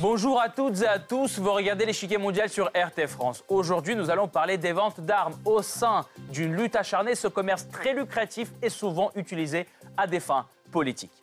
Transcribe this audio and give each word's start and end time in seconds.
Bonjour 0.00 0.40
à 0.40 0.48
toutes 0.48 0.80
et 0.80 0.86
à 0.86 0.98
tous, 0.98 1.38
vous 1.38 1.52
regardez 1.52 1.84
l'échiquier 1.84 2.16
mondial 2.16 2.48
sur 2.48 2.68
RT 2.68 3.06
France. 3.06 3.44
Aujourd'hui, 3.48 3.94
nous 3.94 4.08
allons 4.08 4.28
parler 4.28 4.56
des 4.56 4.72
ventes 4.72 4.98
d'armes 5.00 5.38
au 5.44 5.60
sein 5.60 6.06
d'une 6.30 6.54
lutte 6.54 6.74
acharnée. 6.74 7.14
Ce 7.14 7.28
commerce 7.28 7.68
très 7.68 7.92
lucratif 7.92 8.50
est 8.62 8.70
souvent 8.70 9.10
utilisé 9.14 9.66
à 9.98 10.06
des 10.06 10.20
fins 10.20 10.46
politiques. 10.72 11.22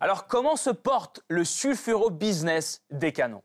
Alors 0.00 0.26
comment 0.26 0.56
se 0.56 0.70
porte 0.70 1.20
le 1.28 1.44
sulfuro 1.44 2.08
business 2.08 2.80
des 2.90 3.12
canons? 3.12 3.42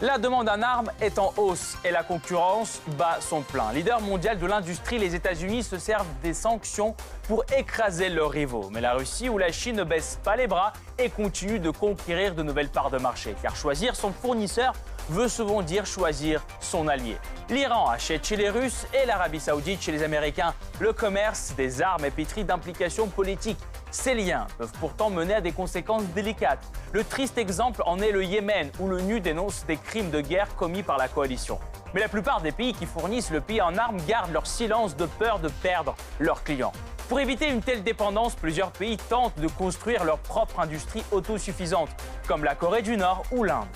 La 0.00 0.18
demande 0.18 0.48
en 0.48 0.62
armes 0.62 0.90
est 1.00 1.18
en 1.18 1.32
hausse 1.36 1.76
et 1.84 1.90
la 1.90 2.02
concurrence 2.02 2.80
bat 2.98 3.18
son 3.20 3.42
plein. 3.42 3.72
Leader 3.72 4.00
mondial 4.00 4.38
de 4.38 4.46
l'industrie, 4.46 4.98
les 4.98 5.14
États-Unis 5.14 5.62
se 5.62 5.78
servent 5.78 6.06
des 6.22 6.34
sanctions 6.34 6.96
pour 7.28 7.44
écraser 7.56 8.08
leurs 8.08 8.30
rivaux. 8.30 8.68
Mais 8.72 8.80
la 8.80 8.94
Russie 8.94 9.28
ou 9.28 9.38
la 9.38 9.52
Chine 9.52 9.76
ne 9.76 9.84
baissent 9.84 10.18
pas 10.24 10.36
les 10.36 10.46
bras 10.46 10.72
et 10.98 11.08
continuent 11.08 11.60
de 11.60 11.70
conquérir 11.70 12.34
de 12.34 12.42
nouvelles 12.42 12.68
parts 12.68 12.90
de 12.90 12.98
marché. 12.98 13.34
Car 13.42 13.54
choisir 13.54 13.94
son 13.94 14.12
fournisseur 14.12 14.72
veut 15.10 15.28
souvent 15.28 15.62
dire 15.62 15.86
choisir 15.86 16.42
son 16.60 16.88
allié. 16.88 17.16
L'Iran 17.48 17.88
achète 17.88 18.26
chez 18.26 18.36
les 18.36 18.50
Russes 18.50 18.86
et 18.94 19.06
l'Arabie 19.06 19.40
saoudite 19.40 19.82
chez 19.82 19.92
les 19.92 20.02
Américains. 20.02 20.54
Le 20.80 20.92
commerce 20.92 21.54
des 21.56 21.82
armes 21.82 22.04
est 22.04 22.10
pétri 22.10 22.44
d'implications 22.44 23.08
politiques. 23.08 23.58
Ces 23.90 24.14
liens 24.14 24.46
peuvent 24.56 24.72
pourtant 24.80 25.10
mener 25.10 25.34
à 25.34 25.40
des 25.40 25.52
conséquences 25.52 26.04
délicates. 26.14 26.64
Le 26.92 27.04
triste 27.04 27.36
exemple 27.36 27.82
en 27.84 27.98
est 27.98 28.10
le 28.10 28.24
Yémen, 28.24 28.70
où 28.80 28.88
l'ONU 28.88 29.20
dénonce 29.20 29.66
des 29.66 29.76
crimes 29.76 30.10
de 30.10 30.20
guerre 30.20 30.54
commis 30.56 30.82
par 30.82 30.96
la 30.96 31.08
coalition. 31.08 31.58
Mais 31.92 32.00
la 32.00 32.08
plupart 32.08 32.40
des 32.40 32.52
pays 32.52 32.72
qui 32.72 32.86
fournissent 32.86 33.30
le 33.30 33.42
pays 33.42 33.60
en 33.60 33.76
armes 33.76 33.98
gardent 34.08 34.32
leur 34.32 34.46
silence 34.46 34.96
de 34.96 35.04
peur 35.04 35.40
de 35.40 35.48
perdre 35.48 35.94
leurs 36.20 36.42
clients. 36.42 36.72
Pour 37.08 37.20
éviter 37.20 37.50
une 37.50 37.60
telle 37.60 37.82
dépendance, 37.82 38.34
plusieurs 38.34 38.70
pays 38.70 38.96
tentent 38.96 39.38
de 39.38 39.48
construire 39.48 40.04
leur 40.04 40.18
propre 40.18 40.60
industrie 40.60 41.04
autosuffisante, 41.10 41.90
comme 42.26 42.44
la 42.44 42.54
Corée 42.54 42.80
du 42.80 42.96
Nord 42.96 43.24
ou 43.30 43.44
l'Inde. 43.44 43.66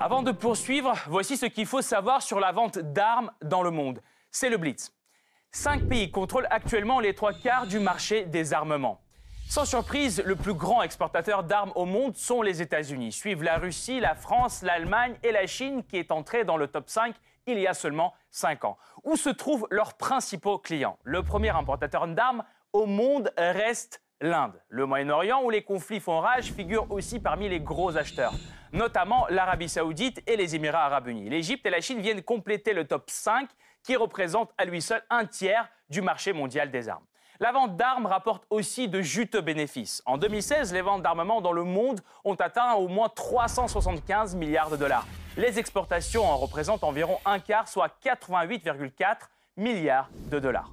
Avant 0.00 0.22
de 0.22 0.32
poursuivre, 0.32 0.94
voici 1.08 1.36
ce 1.36 1.46
qu'il 1.46 1.66
faut 1.66 1.82
savoir 1.82 2.22
sur 2.22 2.38
la 2.40 2.52
vente 2.52 2.78
d'armes 2.78 3.32
dans 3.42 3.62
le 3.62 3.70
monde 3.70 4.00
c'est 4.30 4.50
le 4.50 4.58
Blitz. 4.58 4.92
Cinq 5.50 5.88
pays 5.88 6.10
contrôlent 6.10 6.46
actuellement 6.50 7.00
les 7.00 7.14
trois 7.14 7.32
quarts 7.32 7.66
du 7.66 7.78
marché 7.78 8.24
des 8.26 8.52
armements. 8.52 9.00
Sans 9.48 9.64
surprise, 9.64 10.22
le 10.24 10.36
plus 10.36 10.52
grand 10.52 10.82
exportateur 10.82 11.42
d'armes 11.42 11.72
au 11.74 11.86
monde 11.86 12.16
sont 12.16 12.42
les 12.42 12.60
États-Unis. 12.60 13.12
Suivent 13.12 13.42
la 13.42 13.56
Russie, 13.56 13.98
la 13.98 14.14
France, 14.14 14.62
l'Allemagne 14.62 15.16
et 15.22 15.32
la 15.32 15.46
Chine 15.46 15.82
qui 15.84 15.96
est 15.96 16.12
entrée 16.12 16.44
dans 16.44 16.58
le 16.58 16.68
top 16.68 16.88
5 16.90 17.14
il 17.46 17.58
y 17.58 17.66
a 17.66 17.72
seulement 17.72 18.12
5 18.30 18.64
ans. 18.66 18.76
Où 19.04 19.16
se 19.16 19.30
trouvent 19.30 19.66
leurs 19.70 19.94
principaux 19.94 20.58
clients? 20.58 20.98
Le 21.02 21.22
premier 21.22 21.48
importateur 21.48 22.06
d'armes 22.06 22.44
au 22.74 22.84
monde 22.84 23.32
reste 23.38 24.02
l'Inde. 24.20 24.60
Le 24.68 24.86
Moyen-Orient, 24.86 25.42
où 25.42 25.50
les 25.50 25.62
conflits 25.62 26.00
font 26.00 26.20
rage, 26.20 26.52
figure 26.52 26.90
aussi 26.90 27.20
parmi 27.20 27.48
les 27.48 27.60
gros 27.60 27.96
acheteurs, 27.96 28.34
notamment 28.72 29.26
l'Arabie 29.28 29.68
saoudite 29.68 30.22
et 30.26 30.36
les 30.36 30.56
Émirats 30.56 30.86
arabes 30.86 31.08
unis. 31.08 31.28
L'Égypte 31.28 31.64
et 31.66 31.70
la 31.70 31.80
Chine 31.80 32.00
viennent 32.00 32.22
compléter 32.22 32.72
le 32.72 32.86
top 32.86 33.04
5 33.08 33.48
qui 33.82 33.96
représente 33.96 34.52
à 34.58 34.64
lui 34.64 34.82
seul 34.82 35.02
un 35.10 35.24
tiers 35.24 35.68
du 35.88 36.02
marché 36.02 36.32
mondial 36.32 36.70
des 36.70 36.88
armes. 36.88 37.04
La 37.40 37.52
vente 37.52 37.76
d'armes 37.76 38.06
rapporte 38.06 38.44
aussi 38.50 38.88
de 38.88 39.00
juteux 39.00 39.40
bénéfices. 39.40 40.02
En 40.06 40.18
2016, 40.18 40.72
les 40.72 40.82
ventes 40.82 41.02
d'armement 41.02 41.40
dans 41.40 41.52
le 41.52 41.62
monde 41.62 42.00
ont 42.24 42.34
atteint 42.34 42.72
au 42.74 42.88
moins 42.88 43.08
375 43.08 44.34
milliards 44.34 44.70
de 44.70 44.76
dollars. 44.76 45.06
Les 45.36 45.60
exportations 45.60 46.24
en 46.24 46.36
représentent 46.36 46.82
environ 46.82 47.18
un 47.24 47.38
quart, 47.38 47.68
soit 47.68 47.94
88,4 48.04 49.28
milliards 49.56 50.08
de 50.32 50.40
dollars. 50.40 50.72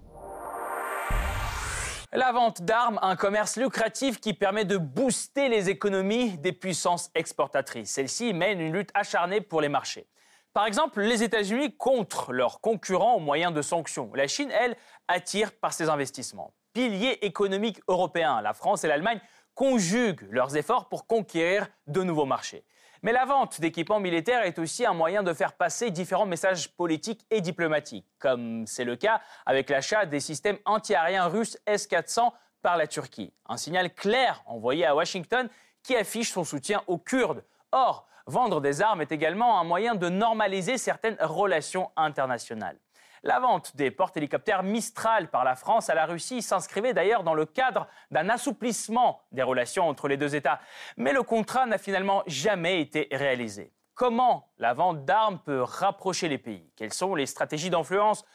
La 2.15 2.31
vente 2.31 2.61
d'armes, 2.61 2.97
un 3.01 3.17
commerce 3.17 3.57
lucratif 3.57 4.21
qui 4.21 4.33
permet 4.33 4.63
de 4.63 4.77
booster 4.77 5.49
les 5.49 5.69
économies 5.69 6.37
des 6.37 6.53
puissances 6.53 7.11
exportatrices. 7.13 7.91
Celles-ci 7.91 8.33
mènent 8.33 8.61
une 8.61 8.71
lutte 8.71 8.91
acharnée 8.93 9.41
pour 9.41 9.59
les 9.59 9.67
marchés. 9.67 10.07
Par 10.53 10.65
exemple, 10.65 11.01
les 11.01 11.23
États-Unis 11.23 11.75
contre 11.75 12.31
leurs 12.31 12.61
concurrents 12.61 13.15
au 13.15 13.19
moyen 13.19 13.51
de 13.51 13.61
sanctions. 13.61 14.09
La 14.15 14.29
Chine, 14.29 14.49
elle, 14.51 14.77
attire 15.09 15.51
par 15.51 15.73
ses 15.73 15.89
investissements. 15.89 16.53
Piliers 16.71 17.19
économiques 17.25 17.81
européens, 17.89 18.41
la 18.41 18.53
France 18.53 18.85
et 18.85 18.87
l'Allemagne 18.87 19.19
conjuguent 19.55 20.27
leurs 20.29 20.55
efforts 20.55 20.87
pour 20.87 21.07
conquérir 21.07 21.67
de 21.87 22.03
nouveaux 22.03 22.25
marchés. 22.25 22.63
Mais 23.01 23.11
la 23.11 23.25
vente 23.25 23.59
d'équipements 23.61 23.99
militaires 23.99 24.43
est 24.43 24.59
aussi 24.59 24.85
un 24.85 24.93
moyen 24.93 25.23
de 25.23 25.33
faire 25.33 25.53
passer 25.53 25.91
différents 25.91 26.25
messages 26.25 26.69
politiques 26.69 27.25
et 27.29 27.41
diplomatiques, 27.41 28.07
comme 28.19 28.67
c'est 28.67 28.83
le 28.83 28.95
cas 28.95 29.21
avec 29.45 29.69
l'achat 29.69 30.05
des 30.05 30.19
systèmes 30.19 30.57
antiaériens 30.65 31.27
russes 31.27 31.57
S-400 31.65 32.31
par 32.61 32.77
la 32.77 32.87
Turquie. 32.87 33.33
Un 33.47 33.57
signal 33.57 33.93
clair 33.93 34.43
envoyé 34.45 34.85
à 34.85 34.95
Washington 34.95 35.49
qui 35.83 35.95
affiche 35.95 36.31
son 36.31 36.43
soutien 36.43 36.81
aux 36.87 36.97
Kurdes. 36.97 37.43
Or, 37.71 38.07
Vendre 38.27 38.59
des 38.59 38.81
armes 38.81 39.01
est 39.01 39.11
également 39.11 39.59
un 39.59 39.63
moyen 39.63 39.93
de 39.93 40.09
normaliser 40.09 40.79
certaines 40.79 41.17
relations 41.19 41.91
internationales. 41.95 42.79
La 43.27 43.39
vente 43.39 43.75
des 43.75 43.89
porte-hélicoptères 43.89 44.61
Mistral 44.61 45.31
par 45.31 45.43
la 45.43 45.55
France 45.55 45.89
à 45.89 45.95
la 45.95 46.05
Russie 46.05 46.43
s'inscrivait 46.43 46.93
d'ailleurs 46.93 47.23
dans 47.23 47.33
le 47.33 47.47
cadre 47.47 47.87
d'un 48.11 48.29
assouplissement 48.29 49.19
des 49.31 49.41
relations 49.41 49.89
entre 49.89 50.07
les 50.07 50.15
deux 50.15 50.35
États. 50.35 50.59
Mais 50.95 51.11
le 51.11 51.23
contrat 51.23 51.65
n'a 51.65 51.79
finalement 51.79 52.21
jamais 52.27 52.79
été 52.79 53.07
réalisé. 53.11 53.73
Comment 53.95 54.51
la 54.59 54.75
vente 54.75 55.05
d'armes 55.05 55.39
peut 55.39 55.63
rapprocher 55.63 56.27
les 56.27 56.37
pays? 56.37 56.71
Quelles 56.75 56.93
sont 56.93 57.15
les 57.15 57.25
stratégies 57.25 57.71
d'influence? 57.71 58.25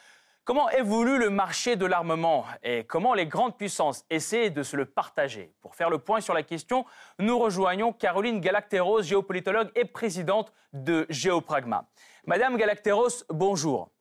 Comment 0.43 0.69
évolue 0.71 1.19
le 1.19 1.31
marché 1.31 1.77
de 1.77 1.87
l'armement? 1.87 2.45
Et 2.65 2.83
comment 2.83 3.15
les 3.15 3.27
grandes 3.27 3.57
puissances 3.57 4.05
essaient 4.11 4.51
de 4.51 4.65
se 4.65 4.77
le 4.77 4.87
partager? 4.87 5.55
Pour 5.61 5.77
faire 5.77 5.91
le 5.91 5.99
point 5.99 6.21
sur 6.21 6.35
la 6.35 6.43
question, 6.43 6.85
nous 7.21 7.39
rejoignons 7.39 7.93
Caroline 7.93 8.41
Galacteros, 8.41 9.03
géopolitologue 9.03 9.71
et 9.77 9.85
présidente 9.85 10.53
de 10.73 11.07
Géopragma. 11.11 11.85
Madame 12.27 12.57
Galacteros, 12.57 13.25
bonjour. 13.29 13.93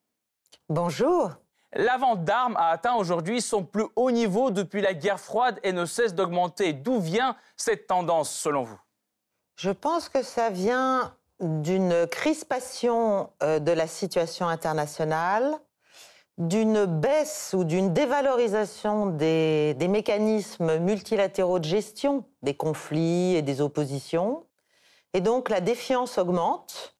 Bonjour. 0.69 1.31
La 1.73 1.97
vente 1.97 2.25
d'armes 2.25 2.55
a 2.55 2.69
atteint 2.69 2.93
aujourd'hui 2.93 3.41
son 3.41 3.63
plus 3.63 3.85
haut 3.95 4.11
niveau 4.11 4.51
depuis 4.51 4.81
la 4.81 4.93
guerre 4.93 5.19
froide 5.19 5.59
et 5.63 5.73
ne 5.73 5.83
cesse 5.85 6.13
d'augmenter. 6.13 6.73
D'où 6.73 6.99
vient 6.99 7.35
cette 7.57 7.87
tendance 7.87 8.29
selon 8.29 8.65
vous? 8.65 8.79
Je 9.55 9.71
pense 9.71 10.09
que 10.09 10.21
ça 10.21 10.51
vient 10.51 11.15
d'une 11.39 12.05
crispation 12.05 13.31
euh, 13.41 13.57
de 13.57 13.71
la 13.71 13.87
situation 13.87 14.47
internationale, 14.47 15.57
d'une 16.37 16.85
baisse 16.85 17.55
ou 17.57 17.63
d'une 17.63 17.91
dévalorisation 17.91 19.07
des, 19.07 19.75
mécanismes 19.89 20.77
multilatéraux 20.77 21.57
de 21.57 21.65
gestion 21.65 22.25
des 22.43 22.53
conflits 22.53 23.33
et 23.35 23.41
des 23.41 23.59
oppositions. 23.61 24.45
Et 25.15 25.21
donc 25.21 25.49
la 25.49 25.61
défiance 25.61 26.19
augmente. 26.19 26.95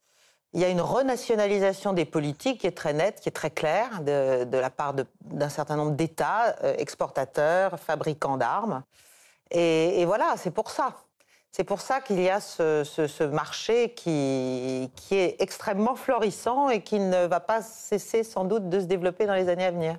Il 0.54 0.60
y 0.62 0.66
a 0.66 0.70
une 0.70 0.82
renationalisation 0.82 1.94
des 1.94 2.06
politiques 2.06 2.62
qui 2.62 2.68
est 2.68 2.78
très 2.78 2.94
nette, 2.94 3.22
qui 3.22 3.30
est 3.30 3.34
très 3.34 3.52
claire 3.52 4.02
de, 4.02 4.58
la 4.58 4.70
part 4.70 4.96
d'un 5.22 5.50
certain 5.50 5.76
nombre 5.76 5.92
d'États, 5.92 6.56
euh, 6.64 6.74
exportateurs, 6.78 7.80
fabricants 7.80 8.38
d'armes. 8.38 8.84
et 9.52 10.06
voilà, 10.06 10.36
c'est 10.38 10.52
pour 10.52 10.72
ça. 10.72 10.96
C'est 11.52 11.64
pour 11.64 11.82
ça 11.82 12.00
qu'il 12.00 12.22
y 12.22 12.30
a 12.30 12.40
ce, 12.40 13.24
marché 13.24 13.94
qui, 13.94 14.92
est 15.12 15.42
extrêmement 15.42 15.96
florissant 15.96 16.70
et 16.70 16.84
qui 16.84 17.00
ne 17.00 17.26
va 17.26 17.40
pas 17.40 17.62
cesser 17.62 18.24
sans 18.24 18.46
doute 18.46 18.70
de 18.70 18.80
se 18.80 18.86
développer 18.86 19.26
dans 19.26 19.34
les 19.34 19.50
années 19.50 19.66
à 19.66 19.72
venir. 19.72 19.98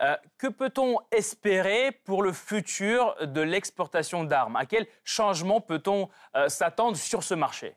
Euh, 0.00 0.16
que 0.38 0.48
peut-on 0.48 0.98
espérer 1.12 1.92
pour 2.04 2.24
le 2.24 2.32
futur 2.32 3.14
de 3.24 3.40
l'exportation 3.40 4.24
d'armes? 4.24 4.56
À 4.56 4.66
quel 4.66 4.86
changement 5.04 5.60
peut-on 5.60 6.08
euh, 6.34 6.48
s'attendre 6.48 6.96
sur 6.96 7.22
ce 7.22 7.34
marché? 7.34 7.76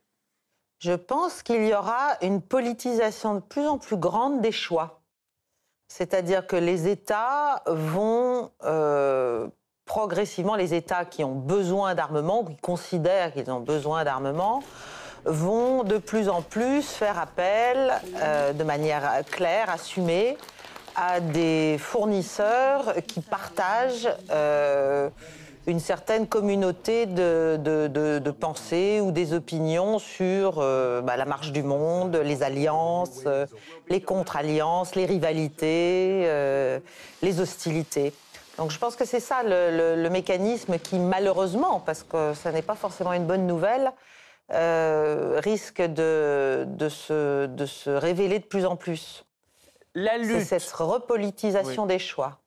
Je 0.80 0.94
pense 0.94 1.42
qu'il 1.42 1.66
y 1.66 1.74
aura 1.74 2.18
une 2.22 2.42
politisation 2.42 3.36
de 3.36 3.40
plus 3.40 3.68
en 3.68 3.78
plus 3.78 3.98
grande 3.98 4.42
des 4.42 4.52
choix. 4.52 5.02
C'est-à-dire 5.88 6.46
que 6.46 6.56
les 6.56 6.88
États 6.88 7.64
vont 7.66 8.52
euh, 8.64 9.48
progressivement, 9.86 10.56
les 10.56 10.74
États 10.76 11.06
qui 11.06 11.24
ont 11.24 11.34
besoin 11.34 11.96
d'armement, 11.96 12.44
qui 12.44 12.58
considèrent 12.58 13.34
qu'ils 13.34 13.50
ont 13.50 13.62
besoin 13.62 14.04
d'armement, 14.04 14.62
vont 15.26 15.84
de 15.84 15.98
plus 15.98 16.30
en 16.30 16.42
plus 16.42 16.84
faire 16.84 17.18
appel 17.18 17.94
euh, 18.18 18.54
de 18.54 18.64
manière 18.64 19.24
claire, 19.32 19.70
assumée, 19.70 20.38
à 20.96 21.20
des 21.20 21.78
fournisseurs 21.80 22.94
qui 23.08 23.22
partagent 23.22 24.10
euh, 24.32 25.10
une 25.68 25.80
certaine 25.80 26.28
communauté 26.28 27.06
de, 27.06 27.60
de, 27.62 28.32
pensée 28.32 29.00
ou 29.02 29.12
des 29.12 29.34
opinions 29.34 30.00
sur 30.00 30.60
euh, 30.60 31.02
bah, 31.02 31.18
la 31.18 31.26
marche 31.26 31.52
du 31.52 31.62
monde, 31.62 32.16
les 32.16 32.42
alliances, 32.42 33.26
les 33.90 34.02
contre-alliances, 34.02 34.96
les 34.96 35.06
rivalités, 35.06 36.28
les 37.22 37.40
hostilités. 37.40 38.14
Donc 38.58 38.72
je 38.72 38.80
pense 38.80 38.96
que 38.96 39.06
c'est 39.06 39.20
ça 39.20 39.44
le, 39.44 40.10
mécanisme 40.10 40.80
qui, 40.80 40.98
malheureusement, 40.98 41.80
parce 41.80 42.04
que 42.04 42.34
ce 42.34 42.50
n'est 42.50 42.64
pas 42.64 42.76
forcément 42.76 43.14
une 43.14 43.26
bonne 43.26 43.46
nouvelle, 43.46 43.92
euh, 44.52 45.40
risque 45.44 45.82
de, 45.82 46.66
se, 46.90 47.46
de, 47.46 47.66
se, 47.66 47.90
révéler 47.90 48.40
de 48.40 48.46
plus 48.46 48.66
en 48.66 48.76
plus. 48.76 49.26
La 49.94 50.18
lutte. 50.18 50.40
C'est 50.40 50.60
cette 50.60 50.72
repolitisation 50.72 51.86
des 51.86 52.00
choix. 52.00 52.40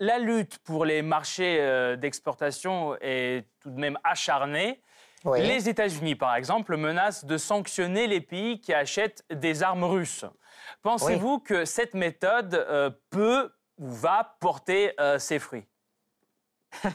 La 0.00 0.18
lutte 0.18 0.58
pour 0.58 0.84
les 0.84 1.02
marchés 1.02 1.58
euh, 1.60 1.96
d'exportation 1.96 2.96
est 3.00 3.46
tout 3.60 3.70
de 3.70 3.80
même 3.80 3.98
acharnée. 4.04 4.80
Les 5.24 5.68
États-Unis, 5.68 6.14
par 6.14 6.36
exemple, 6.36 6.76
menacent 6.76 7.24
de 7.24 7.36
sanctionner 7.36 8.06
les 8.06 8.20
pays 8.20 8.60
qui 8.60 8.72
achètent 8.72 9.24
des 9.28 9.64
armes 9.64 9.82
russes. 9.82 10.24
Pensez-vous 10.82 11.40
que 11.40 11.64
cette 11.64 11.94
méthode 11.94 12.54
euh, 12.54 12.90
peut 13.10 13.52
ou 13.78 13.88
va 13.88 14.36
porter 14.40 14.92
euh, 15.00 15.18
ses 15.18 15.40
fruits? 15.40 15.66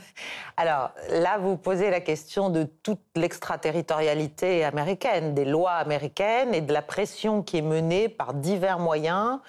Alors 0.58 0.92
là, 1.10 1.38
vous 1.40 1.58
posez 1.58 1.90
la 1.90 2.00
question 2.00 2.50
de 2.50 2.64
toute 2.64 3.02
l'extraterritorialité 3.16 4.64
américaine, 4.64 5.34
des 5.34 5.46
lois 5.46 5.74
américaines 5.74 6.54
et 6.54 6.62
de 6.62 6.72
la 6.72 6.82
pression 6.82 7.44
qui 7.44 7.58
est 7.58 7.64
menée 7.64 8.08
par 8.08 8.34
divers 8.34 8.80
moyens, 8.80 9.40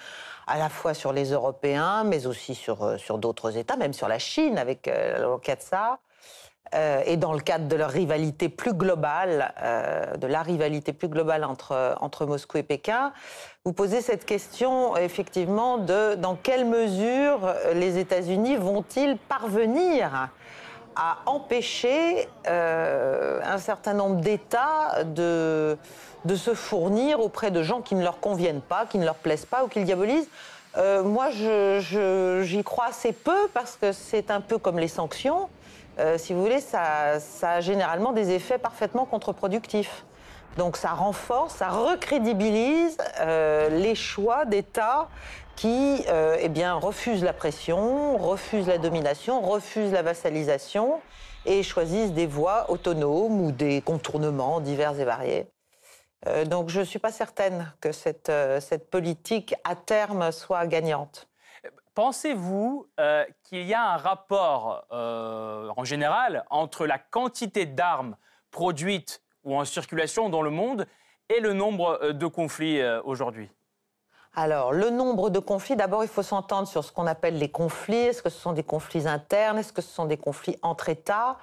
à 0.47 0.57
la 0.57 0.69
fois 0.69 0.93
sur 0.93 1.13
les 1.13 1.31
Européens, 1.31 2.03
mais 2.03 2.25
aussi 2.27 2.55
sur, 2.55 2.83
euh, 2.83 2.97
sur 2.97 3.17
d'autres 3.17 3.57
États, 3.57 3.77
même 3.77 3.93
sur 3.93 4.07
la 4.07 4.19
Chine 4.19 4.57
avec 4.57 4.87
euh, 4.87 5.13
la 5.13 5.19
loi 5.19 5.39
Katsa. 5.41 5.99
Euh, 6.73 7.03
et 7.05 7.17
dans 7.17 7.33
le 7.33 7.39
cadre 7.39 7.67
de 7.67 7.75
leur 7.75 7.91
rivalité 7.91 8.49
plus 8.49 8.73
globale, 8.73 9.53
euh, 9.61 10.15
de 10.15 10.25
la 10.25 10.41
rivalité 10.41 10.91
plus 10.91 11.07
globale 11.07 11.43
entre, 11.43 11.95
entre 12.01 12.25
Moscou 12.25 12.57
et 12.57 12.63
Pékin, 12.63 13.13
vous 13.63 13.73
posez 13.73 14.01
cette 14.01 14.25
question 14.25 14.97
effectivement 14.97 15.77
de 15.77 16.15
dans 16.15 16.35
quelle 16.35 16.65
mesure 16.65 17.53
les 17.75 17.99
États-Unis 17.99 18.55
vont-ils 18.55 19.17
parvenir 19.17 20.29
à 20.95 21.17
empêcher 21.25 22.27
un 22.45 23.57
certain 23.57 23.93
nombre 23.93 24.21
d'États 24.21 25.03
de, 25.05 25.77
de 26.25 26.35
se 26.35 26.53
fournir 26.53 27.19
auprès 27.19 27.51
de 27.51 27.61
gens 27.63 27.81
qui 27.81 27.95
ne 27.95 28.03
leur 28.03 28.19
conviennent 28.19 28.61
pas, 28.61 28.85
qui 28.85 28.97
ne 28.97 29.05
leur 29.05 29.15
plaisent 29.15 29.45
pas 29.45 29.63
ou 29.63 29.67
qu'ils 29.67 29.85
diabolisent. 29.85 30.29
moi, 30.75 31.29
j'y 31.29 32.63
crois 32.63 32.85
assez 32.85 33.11
peu 33.13 33.47
parce 33.53 33.75
que 33.75 33.91
c'est 33.91 34.31
un 34.31 34.41
peu 34.41 34.57
comme 34.57 34.79
les 34.79 34.87
sanctions. 34.87 35.49
Euh, 35.99 36.17
si 36.17 36.33
vous 36.33 36.41
voulez, 36.41 36.59
ça, 36.59 37.19
a 37.41 37.61
généralement 37.61 38.13
des 38.13 38.31
effets 38.31 38.57
parfaitement 38.57 39.05
contre-productifs. 39.05 40.05
Donc 40.57 40.77
ça 40.77 40.91
renforce, 40.91 41.55
ça 41.55 41.69
recrédibilise 41.69 42.97
euh, 43.21 43.69
les 43.69 43.95
choix 43.95 44.45
d'États 44.45 45.09
qui 45.55 46.03
euh, 46.09 46.37
eh 46.39 46.49
bien, 46.49 46.73
refusent 46.73 47.23
la 47.23 47.33
pression, 47.33 48.17
refusent 48.17 48.67
la 48.67 48.77
domination, 48.77 49.41
refusent 49.41 49.91
la 49.91 50.03
vassalisation 50.03 50.99
et 51.45 51.63
choisissent 51.63 52.13
des 52.13 52.27
voies 52.27 52.69
autonomes 52.69 53.41
ou 53.41 53.51
des 53.51 53.81
contournements 53.81 54.59
divers 54.59 54.99
et 54.99 55.05
variés. 55.05 55.52
Donc 56.45 56.69
je 56.69 56.79
ne 56.79 56.85
suis 56.85 56.99
pas 56.99 57.11
certaine 57.11 57.73
que 57.81 57.91
cette 57.91 58.89
politique 58.89 59.55
à 59.63 59.75
terme 59.75 60.31
soit 60.31 60.65
gagnante. 60.67 61.27
Pensez-vous 61.93 62.87
euh, 62.99 63.23
qu'il 63.43 63.63
y 63.63 63.73
a 63.73 63.93
un 63.93 63.97
rapport, 63.97 64.85
euh, 64.91 65.69
en 65.77 65.83
général, 65.83 66.43
entre 66.49 66.87
la 66.87 66.97
quantité 66.97 67.67
d'armes 67.67 68.17
produites 68.49 69.21
ou 69.43 69.55
en 69.55 69.63
circulation 69.63 70.29
dans 70.29 70.41
le 70.41 70.49
monde 70.49 70.87
et 71.29 71.39
le 71.39 71.53
nombre 71.53 71.99
euh, 72.01 72.13
de 72.13 72.25
conflits 72.25 72.81
aujourd'hui? 73.03 73.49
Alors, 74.35 74.73
le 74.73 74.89
nombre 74.89 75.29
de 75.29 75.37
conflits, 75.37 75.75
d'abord, 75.75 76.03
il 76.03 76.09
faut 76.09 76.23
s'entendre 76.23 76.67
sur 76.67 76.83
ce 76.83 76.91
qu'on 76.91 77.05
appelle 77.05 77.37
les 77.37 77.49
conflits. 77.49 77.97
Est-ce 77.97 78.23
que 78.23 78.31
ce 78.31 78.39
sont 78.39 78.53
des 78.53 78.63
conflits 78.63 79.07
internes? 79.07 79.59
Est-ce 79.59 79.71
que 79.71 79.83
ce 79.83 79.93
sont 79.93 80.05
des 80.05 80.17
conflits 80.17 80.57
entre 80.63 80.89
États? 80.89 81.37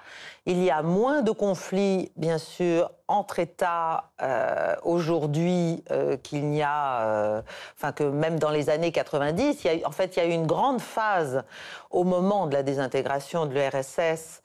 Il 0.45 0.61
y 0.61 0.69
a 0.69 0.81
moins 0.81 1.21
de 1.21 1.31
conflits, 1.31 2.11
bien 2.17 2.37
sûr, 2.37 2.91
entre 3.07 3.39
États 3.39 4.09
euh, 4.21 4.75
aujourd'hui 4.83 5.85
euh, 5.89 6.17
qu'il 6.17 6.49
n'y 6.49 6.63
a, 6.63 7.03
euh, 7.03 7.41
enfin 7.77 7.93
que 7.93 8.03
même 8.03 8.37
dans 8.39 8.49
les 8.49 8.69
années 8.69 8.91
90. 8.91 9.63
Il 9.63 9.79
y 9.79 9.83
a, 9.83 9.87
en 9.87 9.91
fait, 9.91 10.17
il 10.17 10.19
y 10.19 10.23
a 10.23 10.25
eu 10.25 10.33
une 10.33 10.47
grande 10.47 10.81
phase 10.81 11.43
au 11.91 12.03
moment 12.03 12.45
de 12.45 12.53
la 12.53 12.63
désintégration 12.63 13.45
de 13.45 13.53
l'URSS 13.53 14.41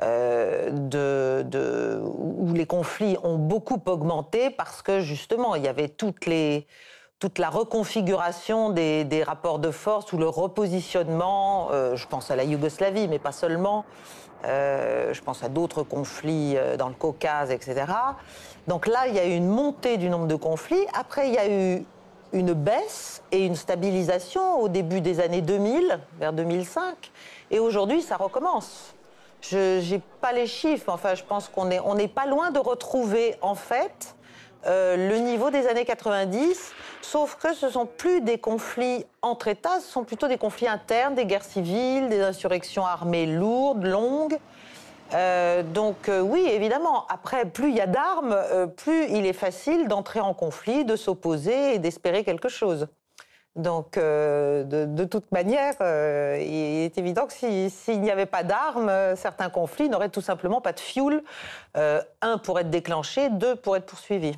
de, 0.00 1.42
de, 1.42 2.00
où 2.04 2.52
les 2.54 2.66
conflits 2.66 3.16
ont 3.24 3.38
beaucoup 3.38 3.82
augmenté 3.86 4.50
parce 4.50 4.82
que 4.82 5.00
justement, 5.00 5.56
il 5.56 5.64
y 5.64 5.68
avait 5.68 5.88
toutes 5.88 6.26
les 6.26 6.68
toute 7.18 7.38
la 7.38 7.50
reconfiguration 7.50 8.70
des, 8.70 9.24
rapports 9.26 9.58
de 9.58 9.70
force 9.70 10.12
ou 10.12 10.18
le 10.18 10.28
repositionnement, 10.28 11.68
euh, 11.72 11.96
je 11.96 12.06
pense 12.06 12.30
à 12.30 12.36
la 12.36 12.44
Yougoslavie, 12.44 13.08
mais 13.08 13.18
pas 13.18 13.32
seulement, 13.32 13.84
euh, 14.44 15.12
je 15.12 15.20
pense 15.20 15.42
à 15.42 15.48
d'autres 15.48 15.82
conflits 15.82 16.54
euh, 16.56 16.76
dans 16.76 16.88
le 16.88 16.94
Caucase, 16.94 17.50
etc. 17.50 17.86
Donc 18.68 18.86
là, 18.86 19.08
il 19.08 19.14
y 19.14 19.18
a 19.18 19.26
eu 19.26 19.34
une 19.34 19.48
montée 19.48 19.96
du 19.96 20.08
nombre 20.08 20.28
de 20.28 20.36
conflits. 20.36 20.86
Après, 20.94 21.28
il 21.28 21.34
y 21.34 21.38
a 21.38 21.50
eu 21.50 21.84
une 22.32 22.52
baisse 22.52 23.22
et 23.32 23.44
une 23.44 23.56
stabilisation 23.56 24.60
au 24.60 24.68
début 24.68 25.00
des 25.00 25.18
années 25.18 25.42
2000, 25.42 25.98
vers 26.20 26.32
2005. 26.32 26.94
Et 27.50 27.58
aujourd'hui, 27.58 28.00
ça 28.00 28.16
recommence. 28.16 28.94
Je 29.40 29.90
n'ai 29.90 30.00
pas 30.20 30.32
les 30.32 30.46
chiffres, 30.46 30.92
enfin, 30.92 31.14
je 31.14 31.24
pense 31.24 31.48
qu'on 31.48 31.64
n'est 31.64 32.08
pas 32.08 32.26
loin 32.26 32.50
de 32.50 32.58
retrouver, 32.58 33.36
en 33.40 33.54
fait, 33.54 34.14
le 34.66 35.18
niveau 35.18 35.50
des 35.50 35.66
années 35.66 35.84
90 35.84 36.74
Sauf 37.10 37.36
que 37.36 37.54
ce 37.54 37.66
ne 37.66 37.70
sont 37.70 37.86
plus 37.86 38.20
des 38.20 38.36
conflits 38.36 39.06
entre 39.22 39.48
États, 39.48 39.80
ce 39.80 39.90
sont 39.90 40.04
plutôt 40.04 40.28
des 40.28 40.36
conflits 40.36 40.68
internes, 40.68 41.14
des 41.14 41.24
guerres 41.24 41.42
civiles, 41.42 42.10
des 42.10 42.20
insurrections 42.20 42.84
armées 42.84 43.24
lourdes, 43.24 43.84
longues. 43.84 44.36
Euh, 45.14 45.62
donc 45.62 46.10
euh, 46.10 46.20
oui, 46.20 46.46
évidemment, 46.46 47.06
après, 47.06 47.46
plus 47.46 47.70
il 47.70 47.76
y 47.76 47.80
a 47.80 47.86
d'armes, 47.86 48.34
euh, 48.34 48.66
plus 48.66 49.06
il 49.08 49.24
est 49.24 49.32
facile 49.32 49.88
d'entrer 49.88 50.20
en 50.20 50.34
conflit, 50.34 50.84
de 50.84 50.96
s'opposer 50.96 51.76
et 51.76 51.78
d'espérer 51.78 52.24
quelque 52.24 52.50
chose. 52.50 52.88
Donc 53.56 53.98
de, 53.98 55.04
toute 55.04 55.32
manière, 55.32 55.74
il 55.80 56.84
est 56.84 56.96
évident 56.96 57.26
que 57.26 57.32
s'il 57.32 58.00
n'y 58.00 58.10
avait 58.10 58.26
pas 58.26 58.44
d'armes, 58.44 58.92
certains 59.16 59.48
conflits 59.48 59.88
n'auraient 59.88 60.10
tout 60.10 60.20
simplement 60.20 60.60
pas 60.60 60.72
de 60.72 60.78
fioul. 60.78 61.24
un 61.74 62.38
pour 62.38 62.60
être 62.60 62.70
déclenché, 62.70 63.30
deux 63.30 63.56
pour 63.56 63.76
être 63.76 63.86
poursuivi. 63.86 64.36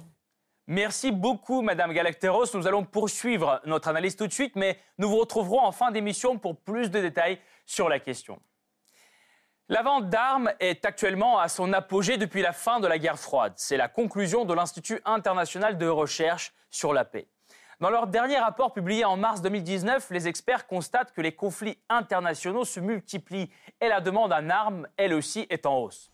Merci 0.70 1.10
beaucoup, 1.10 1.62
Madame 1.62 1.92
Galacteros. 1.92 2.54
Nous 2.54 2.68
allons 2.68 2.84
poursuivre 2.84 3.60
notre 3.64 3.88
analyse 3.88 4.14
tout 4.14 4.28
de 4.28 4.32
suite, 4.32 4.54
mais 4.54 4.78
nous 4.98 5.10
vous 5.10 5.18
retrouverons 5.18 5.58
en 5.58 5.72
fin 5.72 5.90
d'émission 5.90 6.38
pour 6.38 6.56
plus 6.60 6.92
de 6.92 7.00
détails 7.00 7.40
sur 7.66 7.88
la 7.88 7.98
question. 7.98 8.40
La 9.68 9.82
vente 9.82 10.10
d'armes 10.10 10.52
est 10.60 10.84
actuellement 10.84 11.40
à 11.40 11.48
son 11.48 11.72
apogée 11.72 12.18
depuis 12.18 12.40
la 12.40 12.52
fin 12.52 12.78
de 12.78 12.86
la 12.86 12.98
guerre 12.98 13.18
froide. 13.18 13.54
C'est 13.56 13.76
la 13.76 13.88
conclusion 13.88 14.44
de 14.44 14.54
l'Institut 14.54 15.00
international 15.04 15.76
de 15.76 15.88
recherche 15.88 16.52
sur 16.70 16.92
la 16.92 17.04
paix. 17.04 17.26
Dans 17.80 17.90
leur 17.90 18.06
dernier 18.06 18.38
rapport 18.38 18.72
publié 18.72 19.04
en 19.04 19.16
mars 19.16 19.42
2019, 19.42 20.08
les 20.12 20.28
experts 20.28 20.68
constatent 20.68 21.12
que 21.12 21.20
les 21.20 21.32
conflits 21.32 21.78
internationaux 21.88 22.64
se 22.64 22.78
multiplient 22.78 23.50
et 23.80 23.88
la 23.88 24.00
demande 24.00 24.32
en 24.32 24.48
armes, 24.48 24.86
elle 24.96 25.14
aussi, 25.14 25.48
est 25.50 25.66
en 25.66 25.78
hausse. 25.78 26.12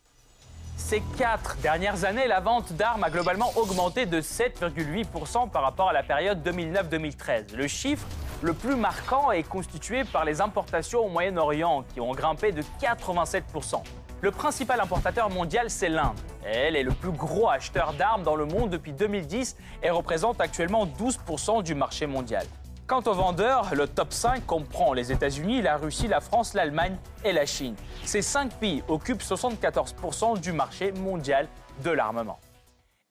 Ces 0.77 1.01
quatre 1.19 1.57
dernières 1.57 2.05
années, 2.05 2.29
la 2.29 2.41
vente 2.41 2.75
d'armes 2.75 3.03
a 3.03 3.11
globalement 3.11 3.51
augmenté 3.57 4.07
de 4.07 4.21
7,8% 4.21 5.51
par 5.51 5.63
rapport 5.63 5.89
à 5.89 5.93
la 5.93 6.03
période 6.03 6.47
2009-2013. 6.47 7.57
Le 7.57 7.67
chiffre 7.67 8.07
le 8.43 8.53
plus 8.53 8.77
marquant 8.77 9.33
est 9.33 9.43
constitué 9.43 10.05
par 10.05 10.25
les 10.25 10.41
importations 10.41 11.01
au 11.07 11.09
Moyen-Orient, 11.09 11.85
qui 11.95 12.01
ont 12.01 12.13
grimpé 12.13 12.53
de 12.53 12.63
87%. 12.81 13.83
Le 14.21 14.31
principal 14.31 14.81
importateur 14.81 15.31
mondial, 15.31 15.71
c'est 15.71 15.89
l'Inde. 15.89 16.19
Elle 16.45 16.77
est 16.77 16.83
le 16.83 16.93
plus 16.93 17.11
gros 17.11 17.49
acheteur 17.49 17.95
d'armes 17.95 18.23
dans 18.23 18.37
le 18.37 18.45
monde 18.45 18.71
depuis 18.71 18.93
2010 18.93 19.57
et 19.83 19.91
représente 19.91 20.41
actuellement 20.41 20.87
12% 20.87 21.63
du 21.63 21.75
marché 21.75 22.07
mondial. 22.07 22.47
Quant 22.87 23.03
aux 23.07 23.15
vendeurs, 23.15 23.75
le 23.75 23.89
top 23.89 24.13
5 24.13 24.47
comprend 24.47 24.93
les 24.93 25.11
États-Unis, 25.11 25.61
la 25.61 25.77
Russie, 25.77 26.07
la 26.07 26.21
France, 26.21 26.55
l'Allemagne 26.55 26.97
et 27.25 27.33
la 27.33 27.45
Chine. 27.45 27.75
Ces 28.05 28.23
cinq 28.23 28.53
pays 28.61 28.85
occupent 28.87 29.25
74% 29.25 30.39
du 30.39 30.53
marché 30.53 30.93
mondial 30.93 31.49
de 31.83 31.91
l'armement. 31.91 32.39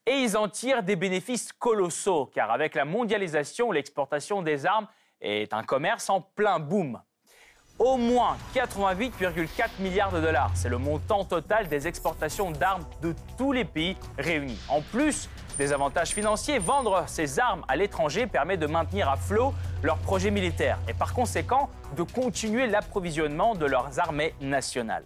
Et 0.05 0.13
ils 0.13 0.37
en 0.37 0.47
tirent 0.47 0.81
des 0.81 0.95
bénéfices 0.95 1.51
colossaux, 1.51 2.31
car 2.33 2.51
avec 2.51 2.73
la 2.73 2.85
mondialisation, 2.85 3.73
l'exportation 3.73 4.41
des 4.41 4.65
armes 4.65 4.87
est 5.19 5.51
un 5.53 5.63
commerce 5.63 6.09
en 6.09 6.21
plein 6.21 6.57
boom. 6.57 7.01
Au 7.77 7.97
moins 7.97 8.37
88,4 8.53 9.81
milliards 9.81 10.13
de 10.13 10.21
dollars, 10.21 10.51
c'est 10.55 10.69
le 10.69 10.77
montant 10.77 11.25
total 11.25 11.67
des 11.67 11.85
exportations 11.85 12.51
d'armes 12.51 12.85
de 13.01 13.13
tous 13.37 13.51
les 13.51 13.65
pays 13.65 13.97
réunis. 14.17 14.59
En 14.69 14.79
plus, 14.79 15.27
des 15.57 15.73
avantages 15.73 16.09
financiers, 16.09 16.59
vendre 16.59 17.03
ces 17.07 17.39
armes 17.39 17.63
à 17.67 17.75
l'étranger 17.75 18.27
permet 18.27 18.57
de 18.57 18.67
maintenir 18.67 19.09
à 19.09 19.15
flot 19.15 19.53
leurs 19.83 19.97
projets 19.97 20.31
militaires 20.31 20.79
et 20.87 20.93
par 20.93 21.13
conséquent 21.13 21.69
de 21.95 22.03
continuer 22.03 22.67
l'approvisionnement 22.67 23.55
de 23.55 23.65
leurs 23.65 23.99
armées 23.99 24.33
nationales. 24.41 25.05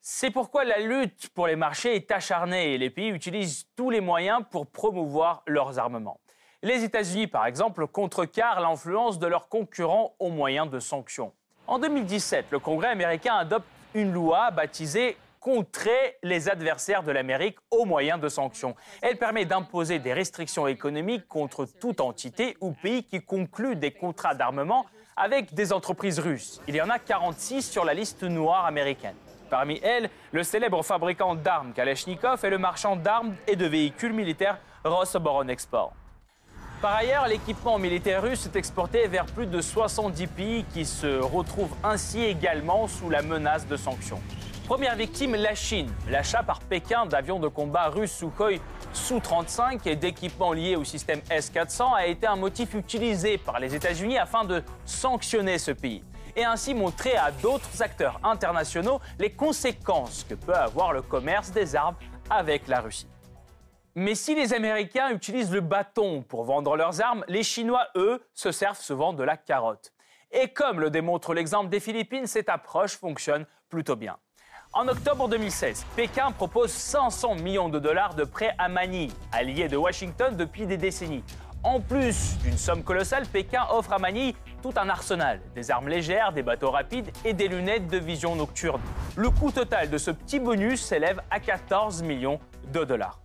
C'est 0.00 0.30
pourquoi 0.30 0.64
la 0.64 0.78
lutte 0.78 1.28
pour 1.34 1.46
les 1.46 1.56
marchés 1.56 1.94
est 1.94 2.10
acharnée 2.10 2.72
et 2.72 2.78
les 2.78 2.90
pays 2.90 3.08
utilisent 3.08 3.66
tous 3.76 3.90
les 3.90 4.00
moyens 4.00 4.42
pour 4.50 4.66
promouvoir 4.66 5.42
leurs 5.46 5.78
armements. 5.78 6.20
Les 6.62 6.84
États-Unis, 6.84 7.26
par 7.26 7.46
exemple, 7.46 7.86
contrecarrent 7.86 8.60
l'influence 8.60 9.18
de 9.18 9.26
leurs 9.26 9.48
concurrents 9.48 10.14
au 10.18 10.30
moyen 10.30 10.66
de 10.66 10.78
sanctions. 10.78 11.32
En 11.66 11.78
2017, 11.78 12.46
le 12.50 12.58
Congrès 12.58 12.88
américain 12.88 13.34
adopte 13.34 13.66
une 13.94 14.12
loi 14.12 14.50
baptisée 14.50 15.16
contrer 15.40 16.18
les 16.22 16.48
adversaires 16.48 17.02
de 17.02 17.10
l'Amérique 17.10 17.56
au 17.70 17.86
moyen 17.86 18.18
de 18.18 18.28
sanctions. 18.28 18.76
Elle 19.02 19.16
permet 19.16 19.46
d'imposer 19.46 19.98
des 19.98 20.12
restrictions 20.12 20.66
économiques 20.66 21.26
contre 21.26 21.64
toute 21.64 22.00
entité 22.00 22.56
ou 22.60 22.72
pays 22.72 23.04
qui 23.04 23.20
conclut 23.20 23.74
des 23.74 23.90
contrats 23.90 24.34
d'armement 24.34 24.86
avec 25.16 25.54
des 25.54 25.72
entreprises 25.72 26.18
russes. 26.18 26.60
Il 26.68 26.76
y 26.76 26.82
en 26.82 26.90
a 26.90 26.98
46 26.98 27.62
sur 27.62 27.84
la 27.84 27.94
liste 27.94 28.22
noire 28.22 28.66
américaine. 28.66 29.16
Parmi 29.48 29.80
elles, 29.82 30.08
le 30.30 30.44
célèbre 30.44 30.82
fabricant 30.84 31.34
d'armes 31.34 31.72
Kalachnikov 31.72 32.44
et 32.44 32.50
le 32.50 32.58
marchand 32.58 32.94
d'armes 32.94 33.34
et 33.48 33.56
de 33.56 33.66
véhicules 33.66 34.12
militaires 34.12 34.58
Export. 35.48 35.92
Par 36.80 36.94
ailleurs, 36.94 37.28
l'équipement 37.28 37.78
militaire 37.78 38.22
russe 38.22 38.46
est 38.46 38.56
exporté 38.56 39.06
vers 39.06 39.26
plus 39.26 39.46
de 39.46 39.60
70 39.60 40.26
pays 40.28 40.64
qui 40.72 40.86
se 40.86 41.18
retrouvent 41.18 41.74
ainsi 41.84 42.22
également 42.22 42.86
sous 42.88 43.10
la 43.10 43.20
menace 43.20 43.66
de 43.66 43.76
sanctions. 43.76 44.20
Première 44.70 44.94
victime, 44.94 45.34
la 45.34 45.56
Chine. 45.56 45.92
L'achat 46.08 46.44
par 46.44 46.60
Pékin 46.60 47.04
d'avions 47.04 47.40
de 47.40 47.48
combat 47.48 47.88
russes 47.88 48.12
Sukhoi 48.12 48.60
Su-35 48.92 49.80
et 49.88 49.96
d'équipements 49.96 50.52
liés 50.52 50.76
au 50.76 50.84
système 50.84 51.20
S-400 51.28 51.92
a 51.92 52.06
été 52.06 52.28
un 52.28 52.36
motif 52.36 52.74
utilisé 52.74 53.36
par 53.36 53.58
les 53.58 53.74
États-Unis 53.74 54.16
afin 54.16 54.44
de 54.44 54.62
sanctionner 54.84 55.58
ce 55.58 55.72
pays 55.72 56.04
et 56.36 56.44
ainsi 56.44 56.72
montrer 56.72 57.16
à 57.16 57.32
d'autres 57.32 57.82
acteurs 57.82 58.20
internationaux 58.22 59.00
les 59.18 59.32
conséquences 59.32 60.22
que 60.22 60.34
peut 60.34 60.54
avoir 60.54 60.92
le 60.92 61.02
commerce 61.02 61.50
des 61.50 61.74
armes 61.74 61.96
avec 62.30 62.68
la 62.68 62.80
Russie. 62.80 63.08
Mais 63.96 64.14
si 64.14 64.36
les 64.36 64.54
Américains 64.54 65.10
utilisent 65.10 65.50
le 65.50 65.62
bâton 65.62 66.22
pour 66.22 66.44
vendre 66.44 66.76
leurs 66.76 67.00
armes, 67.00 67.24
les 67.26 67.42
Chinois, 67.42 67.88
eux, 67.96 68.24
se 68.34 68.52
servent 68.52 68.78
souvent 68.78 69.14
de 69.14 69.24
la 69.24 69.36
carotte. 69.36 69.92
Et 70.30 70.46
comme 70.52 70.78
le 70.78 70.90
démontre 70.90 71.34
l'exemple 71.34 71.70
des 71.70 71.80
Philippines, 71.80 72.28
cette 72.28 72.48
approche 72.48 72.96
fonctionne 72.96 73.46
plutôt 73.68 73.96
bien. 73.96 74.16
En 74.72 74.86
octobre 74.86 75.28
2016, 75.28 75.84
Pékin 75.96 76.30
propose 76.30 76.70
500 76.70 77.34
millions 77.36 77.68
de 77.68 77.80
dollars 77.80 78.14
de 78.14 78.22
prêts 78.22 78.54
à 78.56 78.68
Manille, 78.68 79.10
allié 79.32 79.66
de 79.66 79.76
Washington 79.76 80.36
depuis 80.36 80.64
des 80.64 80.76
décennies. 80.76 81.24
En 81.64 81.80
plus 81.80 82.38
d'une 82.44 82.56
somme 82.56 82.84
colossale, 82.84 83.26
Pékin 83.26 83.66
offre 83.72 83.94
à 83.94 83.98
Manille 83.98 84.36
tout 84.62 84.72
un 84.76 84.88
arsenal, 84.88 85.40
des 85.56 85.72
armes 85.72 85.88
légères, 85.88 86.32
des 86.32 86.44
bateaux 86.44 86.70
rapides 86.70 87.10
et 87.24 87.32
des 87.32 87.48
lunettes 87.48 87.88
de 87.88 87.98
vision 87.98 88.36
nocturne. 88.36 88.80
Le 89.16 89.28
coût 89.30 89.50
total 89.50 89.90
de 89.90 89.98
ce 89.98 90.12
petit 90.12 90.38
bonus 90.38 90.80
s'élève 90.80 91.20
à 91.32 91.40
14 91.40 92.04
millions 92.04 92.38
de 92.72 92.84
dollars. 92.84 93.20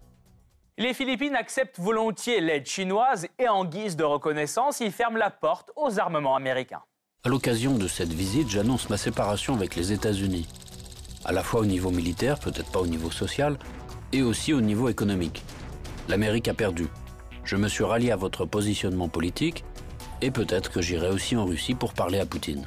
Les 0.80 0.96
Philippines 0.96 1.36
acceptent 1.36 1.80
volontiers 1.80 2.42
l'aide 2.42 2.66
chinoise 2.66 3.28
et 3.38 3.48
en 3.48 3.66
guise 3.66 3.96
de 3.96 4.04
reconnaissance, 4.04 4.80
ils 4.80 4.92
ferment 4.92 5.18
la 5.18 5.30
porte 5.30 5.72
aux 5.76 6.00
armements 6.00 6.36
américains. 6.36 6.82
À 7.24 7.30
l'occasion 7.30 7.78
de 7.78 7.88
cette 7.88 8.12
visite, 8.14 8.50
j'annonce 8.50 8.90
ma 8.90 8.98
séparation 8.98 9.54
avec 9.54 9.76
les 9.76 9.92
États-Unis 9.94 10.48
à 11.26 11.32
la 11.32 11.44
fois 11.44 11.62
au 11.62 11.66
niveau 11.66 11.92
militaire, 11.92 12.40
peut-être 12.40 12.72
pas 12.72 12.80
au 12.80 12.88
niveau 12.88 13.12
social, 13.12 13.58
et 14.14 14.22
aussi 14.22 14.54
au 14.54 14.62
niveau 14.62 14.90
économique. 14.90 15.44
L'Amérique 16.08 16.48
a 16.48 16.54
perdu. 16.54 16.88
Je 17.44 17.56
me 17.56 17.68
suis 17.68 17.84
rallié 17.84 18.12
à 18.12 18.16
votre 18.16 18.46
positionnement 18.46 19.10
politique, 19.10 19.66
et 20.22 20.32
peut-être 20.32 20.72
que 20.72 20.82
j'irai 20.82 21.10
aussi 21.10 21.36
en 21.36 21.46
Russie 21.46 21.76
pour 21.76 21.94
parler 21.94 22.20
à 22.20 22.26
Poutine. 22.26 22.66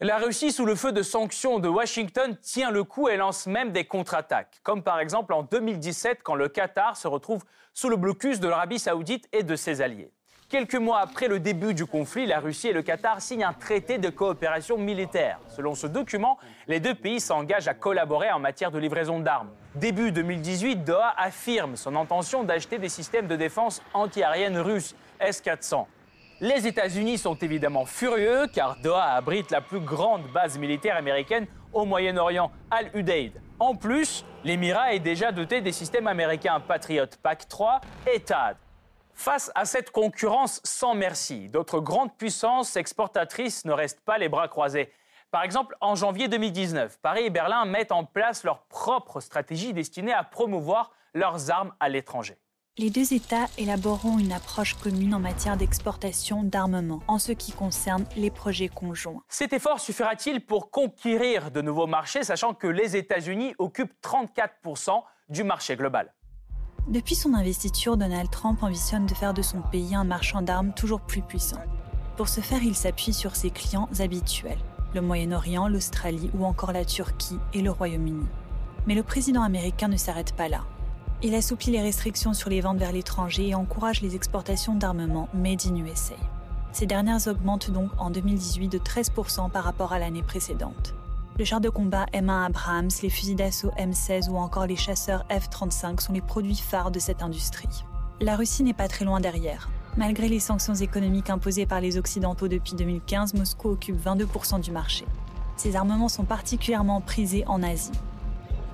La 0.00 0.18
Russie, 0.18 0.52
sous 0.52 0.66
le 0.66 0.74
feu 0.74 0.92
de 0.92 1.02
sanctions 1.02 1.58
de 1.58 1.68
Washington, 1.68 2.36
tient 2.42 2.70
le 2.70 2.84
coup 2.84 3.08
et 3.08 3.16
lance 3.16 3.46
même 3.46 3.72
des 3.72 3.84
contre-attaques, 3.84 4.60
comme 4.62 4.82
par 4.82 5.00
exemple 5.00 5.32
en 5.32 5.42
2017 5.42 6.20
quand 6.22 6.34
le 6.34 6.48
Qatar 6.48 6.96
se 6.96 7.08
retrouve 7.08 7.44
sous 7.72 7.88
le 7.88 7.96
blocus 7.96 8.38
de 8.38 8.46
l'Arabie 8.46 8.78
saoudite 8.78 9.26
et 9.32 9.42
de 9.42 9.56
ses 9.56 9.80
alliés. 9.80 10.12
Quelques 10.48 10.76
mois 10.76 11.00
après 11.00 11.26
le 11.26 11.40
début 11.40 11.74
du 11.74 11.86
conflit, 11.86 12.24
la 12.24 12.38
Russie 12.38 12.68
et 12.68 12.72
le 12.72 12.82
Qatar 12.82 13.20
signent 13.20 13.42
un 13.48 13.52
traité 13.52 13.98
de 13.98 14.10
coopération 14.10 14.78
militaire. 14.78 15.40
Selon 15.48 15.74
ce 15.74 15.88
document, 15.88 16.38
les 16.68 16.78
deux 16.78 16.94
pays 16.94 17.18
s'engagent 17.18 17.66
à 17.66 17.74
collaborer 17.74 18.30
en 18.30 18.38
matière 18.38 18.70
de 18.70 18.78
livraison 18.78 19.18
d'armes. 19.18 19.50
Début 19.74 20.12
2018, 20.12 20.84
Doha 20.84 21.14
affirme 21.16 21.74
son 21.74 21.96
intention 21.96 22.44
d'acheter 22.44 22.78
des 22.78 22.88
systèmes 22.88 23.26
de 23.26 23.34
défense 23.34 23.82
antiaérienne 23.92 24.56
russes, 24.58 24.94
S-400. 25.18 25.84
Les 26.40 26.68
États-Unis 26.68 27.18
sont 27.18 27.34
évidemment 27.34 27.84
furieux 27.84 28.46
car 28.54 28.76
Doha 28.84 29.14
abrite 29.14 29.50
la 29.50 29.60
plus 29.60 29.80
grande 29.80 30.22
base 30.32 30.58
militaire 30.58 30.96
américaine 30.96 31.48
au 31.72 31.84
Moyen-Orient, 31.84 32.52
Al-Udeid. 32.70 33.32
En 33.58 33.74
plus, 33.74 34.24
l'Émirat 34.44 34.94
est 34.94 35.00
déjà 35.00 35.32
doté 35.32 35.60
des 35.60 35.72
systèmes 35.72 36.06
américains 36.06 36.60
Patriot 36.60 37.06
PAC-3 37.24 37.80
et 38.14 38.20
THAAD. 38.20 38.56
Face 39.16 39.50
à 39.54 39.64
cette 39.64 39.90
concurrence 39.90 40.60
sans 40.62 40.94
merci, 40.94 41.48
d'autres 41.48 41.80
grandes 41.80 42.14
puissances 42.16 42.76
exportatrices 42.76 43.64
ne 43.64 43.72
restent 43.72 44.04
pas 44.04 44.18
les 44.18 44.28
bras 44.28 44.46
croisés. 44.46 44.92
Par 45.30 45.42
exemple, 45.42 45.74
en 45.80 45.94
janvier 45.94 46.28
2019, 46.28 46.98
Paris 47.00 47.24
et 47.24 47.30
Berlin 47.30 47.64
mettent 47.64 47.92
en 47.92 48.04
place 48.04 48.44
leur 48.44 48.66
propre 48.66 49.20
stratégie 49.20 49.72
destinée 49.72 50.12
à 50.12 50.22
promouvoir 50.22 50.92
leurs 51.14 51.50
armes 51.50 51.72
à 51.80 51.88
l'étranger. 51.88 52.36
Les 52.76 52.90
deux 52.90 53.14
États 53.14 53.46
élaboreront 53.56 54.18
une 54.18 54.32
approche 54.32 54.74
commune 54.74 55.14
en 55.14 55.18
matière 55.18 55.56
d'exportation 55.56 56.42
d'armement 56.42 57.00
en 57.08 57.18
ce 57.18 57.32
qui 57.32 57.52
concerne 57.52 58.04
les 58.16 58.30
projets 58.30 58.68
conjoints. 58.68 59.22
Cet 59.30 59.54
effort 59.54 59.80
suffira-t-il 59.80 60.44
pour 60.44 60.70
conquérir 60.70 61.50
de 61.50 61.62
nouveaux 61.62 61.86
marchés, 61.86 62.22
sachant 62.22 62.52
que 62.52 62.66
les 62.66 62.94
États-Unis 62.94 63.54
occupent 63.58 63.94
34% 64.02 65.02
du 65.30 65.42
marché 65.42 65.74
global? 65.74 66.12
Depuis 66.88 67.16
son 67.16 67.34
investiture, 67.34 67.96
Donald 67.96 68.30
Trump 68.30 68.62
ambitionne 68.62 69.06
de 69.06 69.14
faire 69.14 69.34
de 69.34 69.42
son 69.42 69.60
pays 69.60 69.96
un 69.96 70.04
marchand 70.04 70.40
d'armes 70.40 70.72
toujours 70.72 71.00
plus 71.00 71.20
puissant. 71.20 71.58
Pour 72.16 72.28
ce 72.28 72.40
faire, 72.40 72.62
il 72.62 72.76
s'appuie 72.76 73.12
sur 73.12 73.34
ses 73.34 73.50
clients 73.50 73.88
habituels, 73.98 74.60
le 74.94 75.00
Moyen-Orient, 75.00 75.66
l'Australie 75.66 76.30
ou 76.32 76.44
encore 76.44 76.70
la 76.70 76.84
Turquie 76.84 77.40
et 77.52 77.60
le 77.60 77.72
Royaume-Uni. 77.72 78.26
Mais 78.86 78.94
le 78.94 79.02
président 79.02 79.42
américain 79.42 79.88
ne 79.88 79.96
s'arrête 79.96 80.32
pas 80.36 80.48
là. 80.48 80.60
Il 81.24 81.34
assouplit 81.34 81.72
les 81.72 81.82
restrictions 81.82 82.34
sur 82.34 82.50
les 82.50 82.60
ventes 82.60 82.78
vers 82.78 82.92
l'étranger 82.92 83.48
et 83.48 83.54
encourage 83.56 84.00
les 84.00 84.14
exportations 84.14 84.76
d'armements 84.76 85.28
made 85.34 85.66
in 85.66 85.84
USA. 85.84 86.14
Ces 86.70 86.86
dernières 86.86 87.26
augmentent 87.26 87.72
donc 87.72 87.90
en 87.98 88.10
2018 88.10 88.68
de 88.68 88.78
13% 88.78 89.50
par 89.50 89.64
rapport 89.64 89.92
à 89.92 89.98
l'année 89.98 90.22
précédente. 90.22 90.94
Le 91.38 91.44
char 91.44 91.60
de 91.60 91.68
combat 91.68 92.06
M1 92.14 92.46
Abrams, 92.46 92.88
les 93.02 93.10
fusils 93.10 93.36
d'assaut 93.36 93.70
M16 93.78 94.30
ou 94.30 94.38
encore 94.38 94.66
les 94.66 94.74
chasseurs 94.74 95.26
F-35 95.28 96.00
sont 96.00 96.14
les 96.14 96.22
produits 96.22 96.56
phares 96.56 96.90
de 96.90 96.98
cette 96.98 97.20
industrie. 97.20 97.84
La 98.22 98.36
Russie 98.36 98.62
n'est 98.62 98.72
pas 98.72 98.88
très 98.88 99.04
loin 99.04 99.20
derrière. 99.20 99.68
Malgré 99.98 100.30
les 100.30 100.40
sanctions 100.40 100.74
économiques 100.74 101.28
imposées 101.28 101.66
par 101.66 101.82
les 101.82 101.98
Occidentaux 101.98 102.48
depuis 102.48 102.74
2015, 102.74 103.34
Moscou 103.34 103.68
occupe 103.68 104.02
22% 104.02 104.62
du 104.62 104.70
marché. 104.70 105.04
Ces 105.58 105.76
armements 105.76 106.08
sont 106.08 106.24
particulièrement 106.24 107.02
prisés 107.02 107.44
en 107.46 107.62
Asie. 107.62 107.92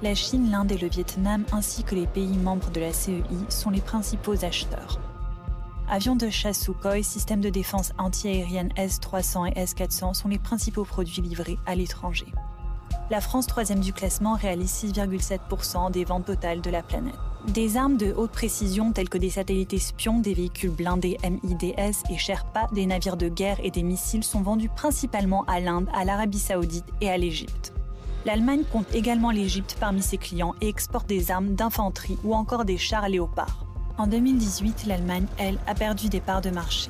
La 0.00 0.14
Chine, 0.14 0.48
l'Inde 0.48 0.70
et 0.70 0.78
le 0.78 0.88
Vietnam, 0.88 1.44
ainsi 1.50 1.82
que 1.82 1.96
les 1.96 2.06
pays 2.06 2.38
membres 2.38 2.70
de 2.70 2.78
la 2.78 2.92
CEI, 2.92 3.24
sont 3.48 3.70
les 3.70 3.80
principaux 3.80 4.44
acheteurs. 4.44 5.00
Avions 5.88 6.14
de 6.14 6.30
chasse 6.30 6.60
Sukhoi, 6.60 7.02
systèmes 7.02 7.40
de 7.40 7.50
défense 7.50 7.92
antiaérienne 7.98 8.70
S-300 8.76 9.48
et 9.48 9.58
S-400 9.58 10.14
sont 10.14 10.28
les 10.28 10.38
principaux 10.38 10.84
produits 10.84 11.22
livrés 11.22 11.58
à 11.66 11.74
l'étranger 11.74 12.26
la 13.10 13.20
France, 13.20 13.46
troisième 13.46 13.80
du 13.80 13.92
classement, 13.92 14.34
réalise 14.34 14.84
6,7% 14.84 15.90
des 15.90 16.04
ventes 16.04 16.26
totales 16.26 16.60
de 16.60 16.70
la 16.70 16.82
planète. 16.82 17.14
Des 17.48 17.76
armes 17.76 17.96
de 17.96 18.12
haute 18.12 18.30
précision 18.30 18.92
telles 18.92 19.08
que 19.08 19.18
des 19.18 19.30
satellites 19.30 19.72
espions, 19.72 20.20
des 20.20 20.32
véhicules 20.32 20.70
blindés 20.70 21.18
MIDS 21.24 22.04
et 22.08 22.16
Sherpa, 22.16 22.68
des 22.72 22.86
navires 22.86 23.16
de 23.16 23.28
guerre 23.28 23.58
et 23.62 23.70
des 23.70 23.82
missiles 23.82 24.22
sont 24.22 24.42
vendus 24.42 24.68
principalement 24.68 25.44
à 25.44 25.58
l'Inde, 25.58 25.88
à 25.92 26.04
l'Arabie 26.04 26.38
saoudite 26.38 26.86
et 27.00 27.10
à 27.10 27.18
l'Égypte. 27.18 27.72
L'Allemagne 28.24 28.62
compte 28.70 28.94
également 28.94 29.32
l'Égypte 29.32 29.76
parmi 29.80 30.00
ses 30.00 30.18
clients 30.18 30.54
et 30.60 30.68
exporte 30.68 31.08
des 31.08 31.32
armes 31.32 31.54
d'infanterie 31.54 32.18
ou 32.22 32.34
encore 32.34 32.64
des 32.64 32.78
chars 32.78 33.08
léopards. 33.08 33.66
En 33.98 34.06
2018, 34.06 34.86
l'Allemagne, 34.86 35.26
elle, 35.38 35.58
a 35.66 35.74
perdu 35.74 36.08
des 36.08 36.20
parts 36.20 36.40
de 36.40 36.50
marché. 36.50 36.88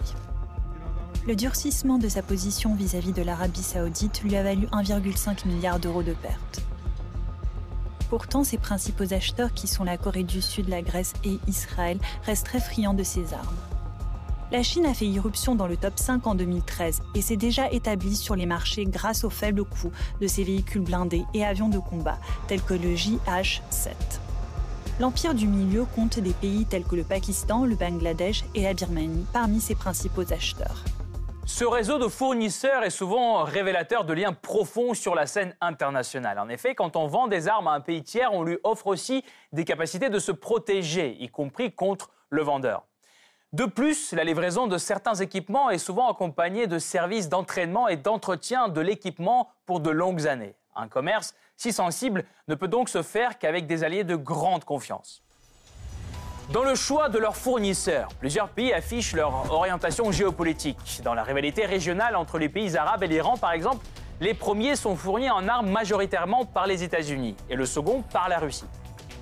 Le 1.24 1.36
durcissement 1.36 1.98
de 1.98 2.08
sa 2.08 2.20
position 2.20 2.74
vis-à-vis 2.74 3.12
de 3.12 3.22
l'Arabie 3.22 3.62
saoudite 3.62 4.24
lui 4.24 4.34
a 4.34 4.42
valu 4.42 4.66
1,5 4.72 5.46
milliard 5.46 5.78
d'euros 5.78 6.02
de 6.02 6.14
pertes. 6.14 6.62
Pourtant, 8.10 8.42
ses 8.42 8.58
principaux 8.58 9.14
acheteurs, 9.14 9.54
qui 9.54 9.68
sont 9.68 9.84
la 9.84 9.96
Corée 9.96 10.24
du 10.24 10.42
Sud, 10.42 10.68
la 10.68 10.82
Grèce 10.82 11.12
et 11.24 11.38
Israël, 11.46 11.98
restent 12.24 12.46
très 12.46 12.58
friands 12.58 12.92
de 12.92 13.04
ces 13.04 13.34
armes. 13.34 13.56
La 14.50 14.64
Chine 14.64 14.84
a 14.84 14.94
fait 14.94 15.06
irruption 15.06 15.54
dans 15.54 15.68
le 15.68 15.76
top 15.76 15.96
5 15.96 16.26
en 16.26 16.34
2013 16.34 17.02
et 17.14 17.22
s'est 17.22 17.36
déjà 17.36 17.70
établie 17.70 18.16
sur 18.16 18.34
les 18.34 18.44
marchés 18.44 18.84
grâce 18.84 19.22
au 19.22 19.30
faible 19.30 19.64
coût 19.64 19.92
de 20.20 20.26
ses 20.26 20.42
véhicules 20.42 20.82
blindés 20.82 21.24
et 21.34 21.44
avions 21.44 21.68
de 21.68 21.78
combat, 21.78 22.18
tels 22.48 22.62
que 22.62 22.74
le 22.74 22.96
JH-7. 22.96 23.92
L'Empire 24.98 25.34
du 25.34 25.46
Milieu 25.46 25.84
compte 25.84 26.18
des 26.18 26.34
pays 26.34 26.66
tels 26.66 26.84
que 26.84 26.96
le 26.96 27.04
Pakistan, 27.04 27.64
le 27.64 27.76
Bangladesh 27.76 28.44
et 28.56 28.62
la 28.64 28.74
Birmanie 28.74 29.24
parmi 29.32 29.60
ses 29.60 29.76
principaux 29.76 30.30
acheteurs. 30.32 30.84
Ce 31.44 31.64
réseau 31.64 31.98
de 31.98 32.06
fournisseurs 32.06 32.84
est 32.84 32.90
souvent 32.90 33.42
révélateur 33.42 34.04
de 34.04 34.12
liens 34.12 34.32
profonds 34.32 34.94
sur 34.94 35.16
la 35.16 35.26
scène 35.26 35.56
internationale. 35.60 36.38
En 36.38 36.48
effet, 36.48 36.76
quand 36.76 36.94
on 36.94 37.08
vend 37.08 37.26
des 37.26 37.48
armes 37.48 37.66
à 37.66 37.72
un 37.72 37.80
pays 37.80 38.04
tiers, 38.04 38.32
on 38.32 38.44
lui 38.44 38.58
offre 38.62 38.86
aussi 38.86 39.24
des 39.52 39.64
capacités 39.64 40.08
de 40.08 40.20
se 40.20 40.30
protéger, 40.30 41.16
y 41.20 41.28
compris 41.28 41.72
contre 41.72 42.10
le 42.30 42.42
vendeur. 42.42 42.84
De 43.52 43.64
plus, 43.64 44.12
la 44.12 44.22
livraison 44.22 44.68
de 44.68 44.78
certains 44.78 45.14
équipements 45.14 45.68
est 45.68 45.78
souvent 45.78 46.10
accompagnée 46.10 46.68
de 46.68 46.78
services 46.78 47.28
d'entraînement 47.28 47.88
et 47.88 47.96
d'entretien 47.96 48.68
de 48.68 48.80
l'équipement 48.80 49.50
pour 49.66 49.80
de 49.80 49.90
longues 49.90 50.28
années. 50.28 50.54
Un 50.76 50.88
commerce 50.88 51.34
si 51.56 51.72
sensible 51.72 52.24
ne 52.46 52.54
peut 52.54 52.68
donc 52.68 52.88
se 52.88 53.02
faire 53.02 53.38
qu'avec 53.38 53.66
des 53.66 53.82
alliés 53.82 54.04
de 54.04 54.16
grande 54.16 54.64
confiance. 54.64 55.21
Dans 56.52 56.64
le 56.64 56.74
choix 56.74 57.08
de 57.08 57.18
leurs 57.18 57.36
fournisseurs, 57.36 58.08
plusieurs 58.20 58.50
pays 58.50 58.74
affichent 58.74 59.14
leur 59.14 59.50
orientation 59.50 60.12
géopolitique. 60.12 61.00
Dans 61.02 61.14
la 61.14 61.22
rivalité 61.22 61.64
régionale 61.64 62.14
entre 62.14 62.36
les 62.36 62.50
pays 62.50 62.76
arabes 62.76 63.02
et 63.02 63.06
l'Iran, 63.06 63.38
par 63.38 63.52
exemple, 63.52 63.86
les 64.20 64.34
premiers 64.34 64.76
sont 64.76 64.94
fournis 64.94 65.30
en 65.30 65.48
armes 65.48 65.70
majoritairement 65.70 66.44
par 66.44 66.66
les 66.66 66.82
États-Unis 66.82 67.36
et 67.48 67.56
le 67.56 67.64
second 67.64 68.02
par 68.02 68.28
la 68.28 68.38
Russie. 68.38 68.66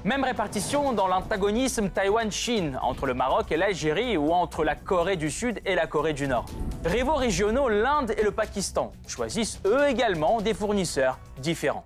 Même 0.02 0.24
répartition 0.24 0.92
dans 0.92 1.06
l'antagonisme 1.06 1.88
Taïwan-Chine, 1.88 2.80
entre 2.82 3.06
le 3.06 3.14
Maroc 3.14 3.52
et 3.52 3.56
l'Algérie 3.56 4.16
ou 4.16 4.32
entre 4.32 4.64
la 4.64 4.74
Corée 4.74 5.16
du 5.16 5.30
Sud 5.30 5.60
et 5.64 5.76
la 5.76 5.86
Corée 5.86 6.14
du 6.14 6.26
Nord. 6.26 6.46
Rivaux 6.84 7.14
régionaux, 7.14 7.68
l'Inde 7.68 8.12
et 8.18 8.24
le 8.24 8.32
Pakistan 8.32 8.90
choisissent 9.06 9.60
eux 9.66 9.86
également 9.88 10.40
des 10.40 10.54
fournisseurs 10.54 11.20
différents. 11.38 11.84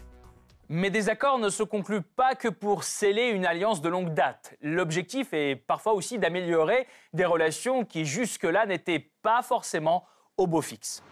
Mais 0.70 0.88
des 0.88 1.10
accords 1.10 1.38
ne 1.38 1.50
se 1.50 1.62
concluent 1.62 2.00
pas 2.00 2.34
que 2.34 2.48
pour 2.48 2.84
sceller 2.84 3.28
une 3.28 3.44
alliance 3.44 3.82
de 3.82 3.88
longue 3.90 4.14
date. 4.14 4.54
L'objectif 4.62 5.32
est 5.32 5.56
parfois 5.56 5.92
aussi 5.92 6.18
d'améliorer 6.18 6.86
des 7.12 7.26
relations 7.26 7.84
qui 7.84 8.06
jusque-là 8.06 8.64
n'étaient 8.64 9.10
pas 9.22 9.42
forcément 9.42 10.06
au 10.38 10.46
beau 10.46 10.62
fixe. 10.62 11.02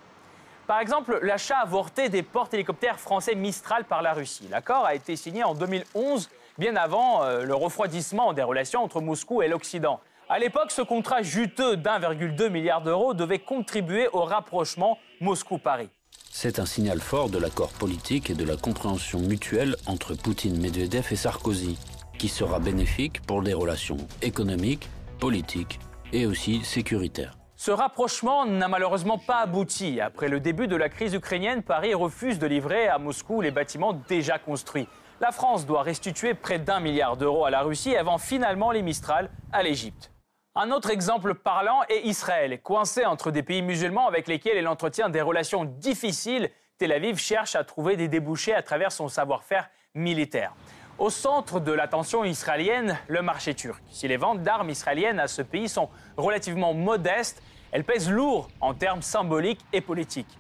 Par 0.66 0.80
exemple, 0.80 1.18
l'achat 1.23 1.59
avorté 1.59 2.09
des 2.09 2.23
porte-hélicoptères 2.23 2.99
français 2.99 3.35
Mistral 3.35 3.85
par 3.85 4.00
la 4.00 4.14
Russie. 4.14 4.49
L'accord 4.50 4.87
a 4.87 4.94
été 4.94 5.16
signé 5.16 5.44
en 5.44 5.54
2011, 5.54 6.30
bien 6.56 6.76
avant 6.76 7.23
euh, 7.23 7.44
le 7.44 7.54
refroidissement 7.54 8.32
des 8.32 8.42
relations 8.42 8.82
entre 8.82 9.00
Moscou 9.02 9.42
et 9.42 9.49
l'Occident. 9.49 10.00
À 10.30 10.38
l'époque, 10.38 10.71
ce 10.71 10.80
contrat 10.80 11.21
juteux 11.21 11.76
d'1,2 11.76 12.49
milliard 12.49 12.80
d'euros 12.80 13.12
devait 13.12 13.40
contribuer 13.40 14.09
au 14.14 14.23
rapprochement 14.23 14.99
Moscou-Paris. 15.21 15.90
C'est 16.34 16.58
un 16.58 16.64
signal 16.64 16.98
fort 16.98 17.28
de 17.28 17.36
l'accord 17.36 17.68
politique 17.72 18.30
et 18.30 18.34
de 18.34 18.44
la 18.44 18.56
compréhension 18.56 19.20
mutuelle 19.20 19.76
entre 19.86 20.14
Poutine, 20.14 20.58
Medvedev 20.58 21.06
et 21.10 21.16
Sarkozy, 21.16 21.78
qui 22.18 22.28
sera 22.28 22.58
bénéfique 22.58 23.20
pour 23.20 23.42
des 23.42 23.52
relations 23.52 23.98
économiques, 24.22 24.88
politiques 25.20 25.78
et 26.10 26.24
aussi 26.24 26.64
sécuritaires. 26.64 27.36
Ce 27.54 27.70
rapprochement 27.70 28.46
n'a 28.46 28.66
malheureusement 28.66 29.18
pas 29.18 29.40
abouti. 29.40 30.00
Après 30.00 30.28
le 30.28 30.40
début 30.40 30.68
de 30.68 30.74
la 30.74 30.88
crise 30.88 31.12
ukrainienne, 31.12 31.62
Paris 31.62 31.92
refuse 31.92 32.38
de 32.38 32.46
livrer 32.46 32.88
à 32.88 32.96
Moscou 32.96 33.42
les 33.42 33.50
bâtiments 33.50 33.92
déjà 34.08 34.38
construits. 34.38 34.88
La 35.20 35.32
France 35.32 35.66
doit 35.66 35.82
restituer 35.82 36.32
près 36.32 36.58
d'un 36.58 36.80
milliard 36.80 37.18
d'euros 37.18 37.44
à 37.44 37.50
la 37.50 37.60
Russie 37.60 37.94
avant 37.94 38.16
finalement 38.16 38.70
les 38.70 38.82
Mistral 38.82 39.28
à 39.52 39.62
l'Égypte. 39.62 40.12
Un 40.54 40.71
autre 40.71 40.90
exemple 40.90 41.32
parlant 41.32 41.80
est 41.88 42.02
Israël. 42.04 42.61
Coincé 42.61 43.06
entre 43.06 43.30
des 43.30 43.42
pays 43.42 43.62
musulmans 43.62 44.06
avec 44.06 44.28
lesquels 44.28 44.59
il 44.59 44.68
entretient 44.68 45.09
des 45.09 45.23
relations 45.23 45.64
difficiles, 45.64 46.50
Tel 46.76 46.92
Aviv 46.92 47.16
cherche 47.16 47.56
à 47.56 47.64
trouver 47.64 47.97
des 47.97 48.06
débouchés 48.06 48.52
à 48.52 48.61
travers 48.61 48.92
son 48.92 49.09
savoir-faire 49.09 49.71
militaire. 49.94 50.52
Au 50.99 51.09
centre 51.09 51.59
de 51.59 51.73
l'attention 51.73 52.23
israélienne, 52.23 52.99
le 53.09 53.23
marché 53.23 53.54
turc. 53.54 53.82
Si 53.90 54.06
les 54.09 54.18
ventes 54.18 54.42
d'armes 54.42 54.68
israéliennes 54.68 55.21
à 55.21 55.26
ce 55.26 55.40
pays 55.40 55.71
sont 55.71 55.88
relativement 56.18 56.75
modestes, 56.75 57.42
elles 57.71 57.85
pèsent 57.85 58.11
lourd 58.11 58.50
en 58.61 58.75
termes 58.75 59.00
symboliques 59.00 59.64
et 59.73 59.80
politiques. 59.80 60.38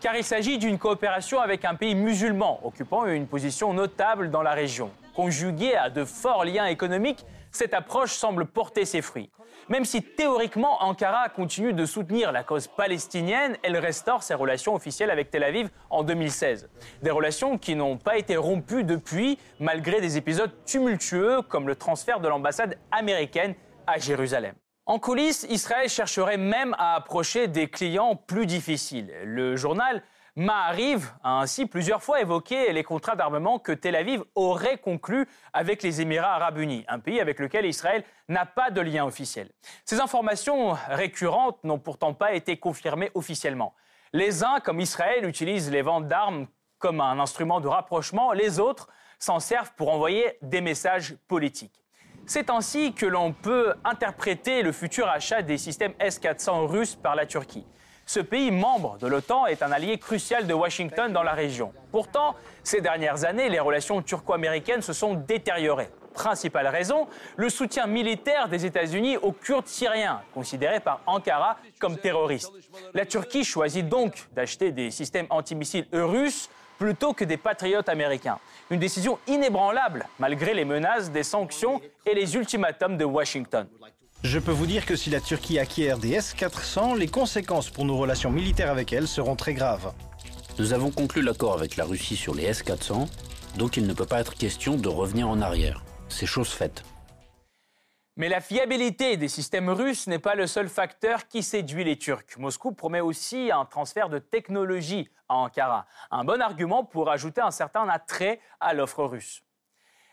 Car 0.00 0.16
il 0.16 0.24
s'agit 0.24 0.58
d'une 0.58 0.78
coopération 0.78 1.38
avec 1.38 1.64
un 1.64 1.76
pays 1.76 1.94
musulman 1.94 2.58
occupant 2.64 3.06
une 3.06 3.28
position 3.28 3.72
notable 3.72 4.32
dans 4.32 4.42
la 4.42 4.54
région. 4.54 4.90
Conjuguée 5.14 5.76
à 5.76 5.88
de 5.88 6.04
forts 6.04 6.44
liens 6.44 6.66
économiques, 6.66 7.24
cette 7.52 7.74
approche 7.74 8.12
semble 8.12 8.46
porter 8.46 8.84
ses 8.84 9.02
fruits. 9.02 9.30
Même 9.68 9.84
si 9.84 10.02
théoriquement 10.02 10.82
Ankara 10.82 11.28
continue 11.28 11.72
de 11.72 11.86
soutenir 11.86 12.32
la 12.32 12.42
cause 12.42 12.66
palestinienne, 12.66 13.56
elle 13.62 13.76
restaure 13.76 14.22
ses 14.22 14.34
relations 14.34 14.74
officielles 14.74 15.10
avec 15.10 15.30
Tel 15.30 15.44
Aviv 15.44 15.70
en 15.90 16.02
2016. 16.02 16.68
Des 17.02 17.10
relations 17.10 17.58
qui 17.58 17.76
n'ont 17.76 17.96
pas 17.96 18.18
été 18.18 18.36
rompues 18.36 18.84
depuis, 18.84 19.38
malgré 19.60 20.00
des 20.00 20.16
épisodes 20.16 20.52
tumultueux 20.66 21.42
comme 21.42 21.68
le 21.68 21.76
transfert 21.76 22.20
de 22.20 22.28
l'ambassade 22.28 22.78
américaine 22.90 23.54
à 23.86 23.98
Jérusalem. 23.98 24.54
En 24.84 24.98
coulisses, 24.98 25.46
Israël 25.48 25.88
chercherait 25.88 26.38
même 26.38 26.74
à 26.76 26.96
approcher 26.96 27.46
des 27.46 27.68
clients 27.68 28.16
plus 28.16 28.46
difficiles. 28.46 29.12
Le 29.24 29.54
journal 29.54 30.02
Ma'ariv 30.34 31.12
a 31.22 31.40
ainsi 31.40 31.66
plusieurs 31.66 32.02
fois 32.02 32.22
évoqué 32.22 32.72
les 32.72 32.82
contrats 32.82 33.16
d'armement 33.16 33.58
que 33.58 33.72
Tel 33.72 33.94
Aviv 33.94 34.22
aurait 34.34 34.78
conclus 34.78 35.28
avec 35.52 35.82
les 35.82 36.00
Émirats 36.00 36.36
arabes 36.36 36.56
unis, 36.56 36.86
un 36.88 37.00
pays 37.00 37.20
avec 37.20 37.38
lequel 37.38 37.66
Israël 37.66 38.02
n'a 38.28 38.46
pas 38.46 38.70
de 38.70 38.80
lien 38.80 39.04
officiel. 39.04 39.50
Ces 39.84 40.00
informations 40.00 40.74
récurrentes 40.88 41.62
n'ont 41.64 41.78
pourtant 41.78 42.14
pas 42.14 42.32
été 42.32 42.56
confirmées 42.56 43.10
officiellement. 43.12 43.74
Les 44.14 44.42
uns, 44.42 44.60
comme 44.60 44.80
Israël, 44.80 45.26
utilisent 45.26 45.70
les 45.70 45.82
ventes 45.82 46.08
d'armes 46.08 46.46
comme 46.78 47.02
un 47.02 47.20
instrument 47.20 47.60
de 47.60 47.68
rapprochement, 47.68 48.32
les 48.32 48.58
autres 48.58 48.88
s'en 49.18 49.38
servent 49.38 49.72
pour 49.76 49.90
envoyer 49.90 50.38
des 50.40 50.62
messages 50.62 51.14
politiques. 51.28 51.84
C'est 52.24 52.48
ainsi 52.48 52.94
que 52.94 53.04
l'on 53.04 53.34
peut 53.34 53.74
interpréter 53.84 54.62
le 54.62 54.72
futur 54.72 55.08
achat 55.08 55.42
des 55.42 55.58
systèmes 55.58 55.92
S-400 56.00 56.66
russes 56.66 56.94
par 56.94 57.16
la 57.16 57.26
Turquie. 57.26 57.66
Ce 58.12 58.20
pays 58.20 58.50
membre 58.50 58.98
de 58.98 59.06
l'OTAN 59.06 59.46
est 59.46 59.62
un 59.62 59.72
allié 59.72 59.96
crucial 59.96 60.46
de 60.46 60.52
Washington 60.52 61.10
dans 61.14 61.22
la 61.22 61.32
région. 61.32 61.72
Pourtant, 61.90 62.34
ces 62.62 62.82
dernières 62.82 63.24
années, 63.24 63.48
les 63.48 63.58
relations 63.58 64.02
turco-américaines 64.02 64.82
se 64.82 64.92
sont 64.92 65.14
détériorées. 65.14 65.88
Principale 66.12 66.66
raison, 66.66 67.08
le 67.36 67.48
soutien 67.48 67.86
militaire 67.86 68.50
des 68.50 68.66
États-Unis 68.66 69.16
aux 69.16 69.32
Kurdes 69.32 69.66
syriens, 69.66 70.20
considérés 70.34 70.80
par 70.80 71.00
Ankara 71.06 71.56
comme 71.80 71.96
terroristes. 71.96 72.52
La 72.92 73.06
Turquie 73.06 73.44
choisit 73.44 73.88
donc 73.88 74.28
d'acheter 74.32 74.72
des 74.72 74.90
systèmes 74.90 75.28
antimissiles 75.30 75.86
russes 75.90 76.50
plutôt 76.76 77.14
que 77.14 77.24
des 77.24 77.38
patriotes 77.38 77.88
américains. 77.88 78.38
Une 78.68 78.78
décision 78.78 79.18
inébranlable 79.26 80.06
malgré 80.18 80.52
les 80.52 80.66
menaces 80.66 81.10
des 81.10 81.22
sanctions 81.22 81.80
et 82.04 82.14
les 82.14 82.36
ultimatums 82.36 82.98
de 82.98 83.06
Washington. 83.06 83.66
Je 84.24 84.38
peux 84.38 84.52
vous 84.52 84.66
dire 84.66 84.86
que 84.86 84.94
si 84.94 85.10
la 85.10 85.20
Turquie 85.20 85.58
acquiert 85.58 85.98
des 85.98 86.12
S-400, 86.12 86.96
les 86.96 87.08
conséquences 87.08 87.70
pour 87.70 87.84
nos 87.84 87.96
relations 87.96 88.30
militaires 88.30 88.70
avec 88.70 88.92
elle 88.92 89.08
seront 89.08 89.34
très 89.34 89.52
graves. 89.52 89.92
Nous 90.60 90.72
avons 90.72 90.92
conclu 90.92 91.22
l'accord 91.22 91.54
avec 91.54 91.76
la 91.76 91.84
Russie 91.84 92.14
sur 92.14 92.32
les 92.32 92.44
S-400, 92.44 93.08
donc 93.58 93.76
il 93.76 93.84
ne 93.84 93.92
peut 93.92 94.06
pas 94.06 94.20
être 94.20 94.34
question 94.34 94.76
de 94.76 94.88
revenir 94.88 95.28
en 95.28 95.40
arrière. 95.40 95.82
C'est 96.08 96.26
chose 96.26 96.50
faite. 96.50 96.84
Mais 98.16 98.28
la 98.28 98.40
fiabilité 98.40 99.16
des 99.16 99.26
systèmes 99.26 99.70
russes 99.70 100.06
n'est 100.06 100.20
pas 100.20 100.36
le 100.36 100.46
seul 100.46 100.68
facteur 100.68 101.26
qui 101.26 101.42
séduit 101.42 101.82
les 101.82 101.98
Turcs. 101.98 102.38
Moscou 102.38 102.70
promet 102.70 103.00
aussi 103.00 103.50
un 103.50 103.64
transfert 103.64 104.08
de 104.08 104.20
technologie 104.20 105.10
à 105.28 105.34
Ankara, 105.34 105.86
un 106.12 106.22
bon 106.22 106.40
argument 106.40 106.84
pour 106.84 107.10
ajouter 107.10 107.40
un 107.40 107.50
certain 107.50 107.88
attrait 107.88 108.38
à 108.60 108.72
l'offre 108.72 109.02
russe. 109.02 109.42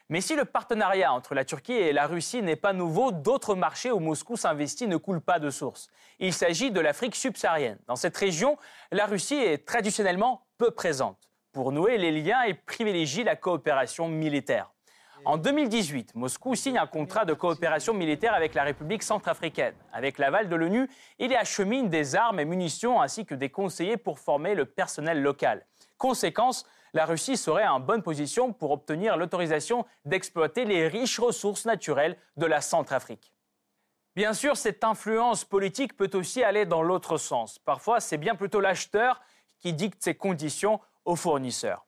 Mais 0.10 0.22
si 0.22 0.36
le 0.36 0.44
partenariat 0.44 1.14
entre 1.14 1.36
la 1.36 1.46
Turquie 1.46 1.74
et 1.74 1.94
la 1.94 2.08
Russie 2.08 2.42
n'est 2.42 2.56
pas 2.56 2.74
nouveau, 2.74 3.12
d'autres 3.12 3.54
marchés 3.54 3.92
où 3.92 4.00
Moscou 4.00 4.38
s'investit 4.38 4.88
ne 4.88 4.98
coulent 4.98 5.22
pas 5.22 5.38
de 5.38 5.52
source. 5.52 5.88
Il 6.18 6.34
s'agit 6.34 6.72
de 6.72 6.80
l'Afrique 6.80 7.16
subsaharienne. 7.16 7.78
Dans 7.86 7.96
cette 7.96 8.18
région, 8.18 8.58
la 8.92 9.06
Russie 9.06 9.36
est 9.36 9.68
traditionnellement 9.68 10.48
peu 10.58 10.72
présente. 10.72 11.30
Pour 11.52 11.72
nouer 11.72 12.00
les 12.00 12.12
liens, 12.12 12.42
et 12.44 12.56
privilégie 12.56 13.24
la 13.24 13.36
coopération 13.36 14.08
militaire. 14.08 14.72
En 15.26 15.38
2018, 15.38 16.16
Moscou 16.16 16.56
signe 16.56 16.78
un 16.80 16.88
contrat 16.88 17.26
de 17.26 17.34
coopération 17.34 17.94
militaire 17.94 18.34
avec 18.34 18.56
la 18.56 18.64
République 18.64 19.04
centrafricaine. 19.04 19.76
Avec 19.94 20.18
l'aval 20.18 20.50
de 20.50 20.56
l'ONU, 20.56 20.90
il 21.20 21.30
y 21.30 21.36
achemine 21.36 21.90
des 21.90 22.16
armes 22.16 22.40
et 22.40 22.46
munitions 22.46 23.02
ainsi 23.02 23.26
que 23.26 23.36
des 23.36 23.50
conseillers 23.50 23.98
pour 23.98 24.18
former 24.18 24.56
le 24.56 24.66
personnel 24.66 25.22
local. 25.22 25.66
Conséquence, 25.98 26.66
la 26.94 27.06
Russie 27.06 27.38
serait 27.38 27.68
en 27.68 27.80
bonne 27.80 28.02
position 28.02 28.54
pour 28.54 28.72
obtenir 28.72 29.18
l'autorisation 29.18 29.86
d'exploiter 30.06 30.66
les 30.66 30.88
riches 30.88 31.20
ressources 31.20 31.66
naturelles 31.66 32.18
de 32.38 32.46
la 32.46 32.62
Centrafrique. 32.62 33.34
Bien 34.16 34.34
sûr, 34.34 34.58
cette 34.58 34.84
influence 34.84 35.46
politique 35.46 35.96
peut 35.96 36.10
aussi 36.14 36.44
aller 36.44 36.66
dans 36.66 36.82
l'autre 36.82 37.18
sens. 37.18 37.60
Parfois, 37.60 38.00
c'est 38.00 38.18
bien 38.18 38.36
plutôt 38.36 38.60
l'acheteur 38.60 39.22
qui 39.60 39.74
dicte 39.74 40.04
ses 40.04 40.16
conditions 40.16 40.80
aux 41.06 41.16
fournisseurs. 41.16 41.86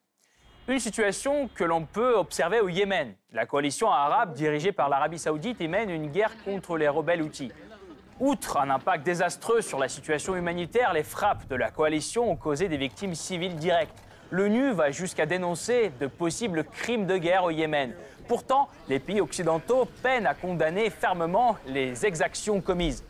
Une 0.68 0.80
situation 0.80 1.50
que 1.50 1.64
l'on 1.64 1.86
peut 1.86 2.16
observer 2.16 2.60
au 2.60 2.70
Yémen. 2.70 3.16
La 3.32 3.46
coalition 3.46 3.90
arabe 3.90 4.34
dirigée 4.34 4.72
par 4.72 4.88
l'Arabie 4.88 5.20
saoudite 5.20 5.60
y 5.60 5.68
mène 5.68 5.90
une 5.90 6.12
guerre 6.12 6.42
contre 6.44 6.78
les 6.78 6.88
rebelles 6.88 7.24
outils. 7.24 7.52
Outre 8.20 8.58
un 8.58 8.70
impact 8.70 9.04
désastreux 9.04 9.62
sur 9.62 9.80
la 9.80 9.90
situation 9.90 10.36
humanitaire, 10.36 10.94
les 10.94 11.04
frappes 11.04 11.48
de 11.48 11.56
la 11.56 11.72
coalition 11.72 12.30
ont 12.30 12.36
causé 12.36 12.70
des 12.70 12.78
victimes 12.78 13.16
civiles 13.16 13.56
directes 13.56 13.98
l'ONU 14.32 14.72
va 14.72 14.92
jusqu'à 14.92 15.26
dénoncer 15.26 15.92
de 16.00 16.08
possibles 16.08 16.64
crimes 16.64 17.06
de 17.06 17.18
guerre 17.18 17.44
au 17.44 17.52
Yémen. 17.52 17.94
Pourtant, 18.28 18.70
les 18.88 19.00
pays 19.00 19.22
occidentaux 19.22 19.88
peinent 20.02 20.26
à 20.26 20.34
condamner 20.34 20.90
fermement 20.90 21.58
les 21.68 22.06
exactions 22.06 22.62
commises. 22.62 23.04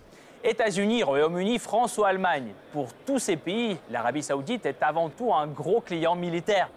États-Unis, 0.43 1.03
Royaume-Uni, 1.03 1.59
France 1.59 1.97
ou 1.99 2.03
Allemagne. 2.03 2.53
Pour 2.73 2.93
tous 3.05 3.19
ces 3.19 3.37
pays, 3.37 3.77
l'Arabie 3.91 4.23
saoudite 4.23 4.65
est 4.65 4.81
avant 4.81 5.09
tout 5.09 5.31
un 5.31 5.45
gros 5.45 5.81
client 5.81 6.15
militaire. 6.15 6.69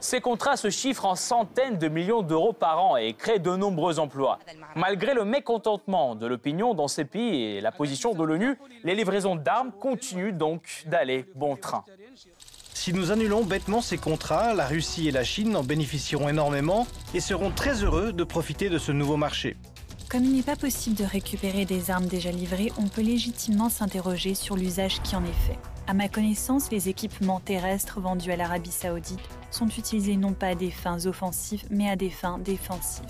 Ces 0.00 0.20
contrats 0.20 0.56
se 0.56 0.70
chiffrent 0.70 1.06
en 1.06 1.16
centaines 1.16 1.76
de 1.76 1.88
millions 1.88 2.22
d'euros 2.22 2.52
par 2.52 2.80
an 2.80 2.96
et 2.96 3.14
créent 3.14 3.40
de 3.40 3.56
nombreux 3.56 3.98
emplois. 3.98 4.38
Malgré 4.76 5.12
le 5.12 5.24
mécontentement 5.24 6.14
de 6.14 6.24
l'opinion 6.28 6.72
dans 6.72 6.86
ces 6.86 7.04
pays 7.04 7.56
et 7.56 7.60
la 7.60 7.72
position 7.72 8.14
de 8.14 8.22
l'ONU, 8.22 8.56
les 8.84 8.94
livraisons 8.94 9.34
d'armes 9.34 9.72
continuent 9.72 10.36
donc 10.36 10.84
d'aller 10.86 11.26
bon 11.34 11.56
train. 11.56 11.84
Si 12.80 12.92
nous 12.92 13.10
annulons 13.10 13.42
bêtement 13.42 13.80
ces 13.80 13.98
contrats, 13.98 14.54
la 14.54 14.64
Russie 14.64 15.08
et 15.08 15.10
la 15.10 15.24
Chine 15.24 15.56
en 15.56 15.64
bénéficieront 15.64 16.28
énormément 16.28 16.86
et 17.12 17.18
seront 17.18 17.50
très 17.50 17.82
heureux 17.82 18.12
de 18.12 18.22
profiter 18.22 18.68
de 18.68 18.78
ce 18.78 18.92
nouveau 18.92 19.16
marché. 19.16 19.56
Comme 20.08 20.22
il 20.22 20.36
n'est 20.36 20.44
pas 20.44 20.54
possible 20.54 20.94
de 20.94 21.02
récupérer 21.02 21.64
des 21.64 21.90
armes 21.90 22.06
déjà 22.06 22.30
livrées, 22.30 22.70
on 22.78 22.86
peut 22.86 23.02
légitimement 23.02 23.68
s'interroger 23.68 24.34
sur 24.36 24.54
l'usage 24.54 25.02
qui 25.02 25.16
en 25.16 25.24
est 25.24 25.46
fait. 25.48 25.58
À 25.88 25.92
ma 25.92 26.08
connaissance, 26.08 26.70
les 26.70 26.88
équipements 26.88 27.40
terrestres 27.40 28.00
vendus 28.00 28.30
à 28.30 28.36
l'Arabie 28.36 28.70
saoudite 28.70 29.28
sont 29.50 29.66
utilisés 29.66 30.16
non 30.16 30.32
pas 30.32 30.50
à 30.50 30.54
des 30.54 30.70
fins 30.70 31.04
offensives, 31.06 31.64
mais 31.70 31.90
à 31.90 31.96
des 31.96 32.10
fins 32.10 32.38
défensives. 32.38 33.04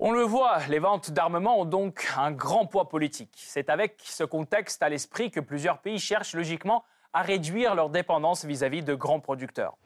On 0.00 0.10
le 0.10 0.22
voit, 0.22 0.58
les 0.68 0.80
ventes 0.80 1.12
d'armement 1.12 1.60
ont 1.60 1.64
donc 1.64 2.12
un 2.16 2.32
grand 2.32 2.66
poids 2.66 2.88
politique. 2.88 3.36
C'est 3.36 3.70
avec 3.70 4.00
ce 4.02 4.24
contexte 4.24 4.82
à 4.82 4.88
l'esprit 4.88 5.30
que 5.30 5.38
plusieurs 5.38 5.78
pays 5.78 6.00
cherchent 6.00 6.34
logiquement 6.34 6.82
à 7.14 7.22
réduire 7.22 7.74
leur 7.74 7.88
dépendance 7.88 8.44
vis-à-vis 8.44 8.82
de 8.82 8.94
grands 8.94 9.20
producteurs. 9.20 9.76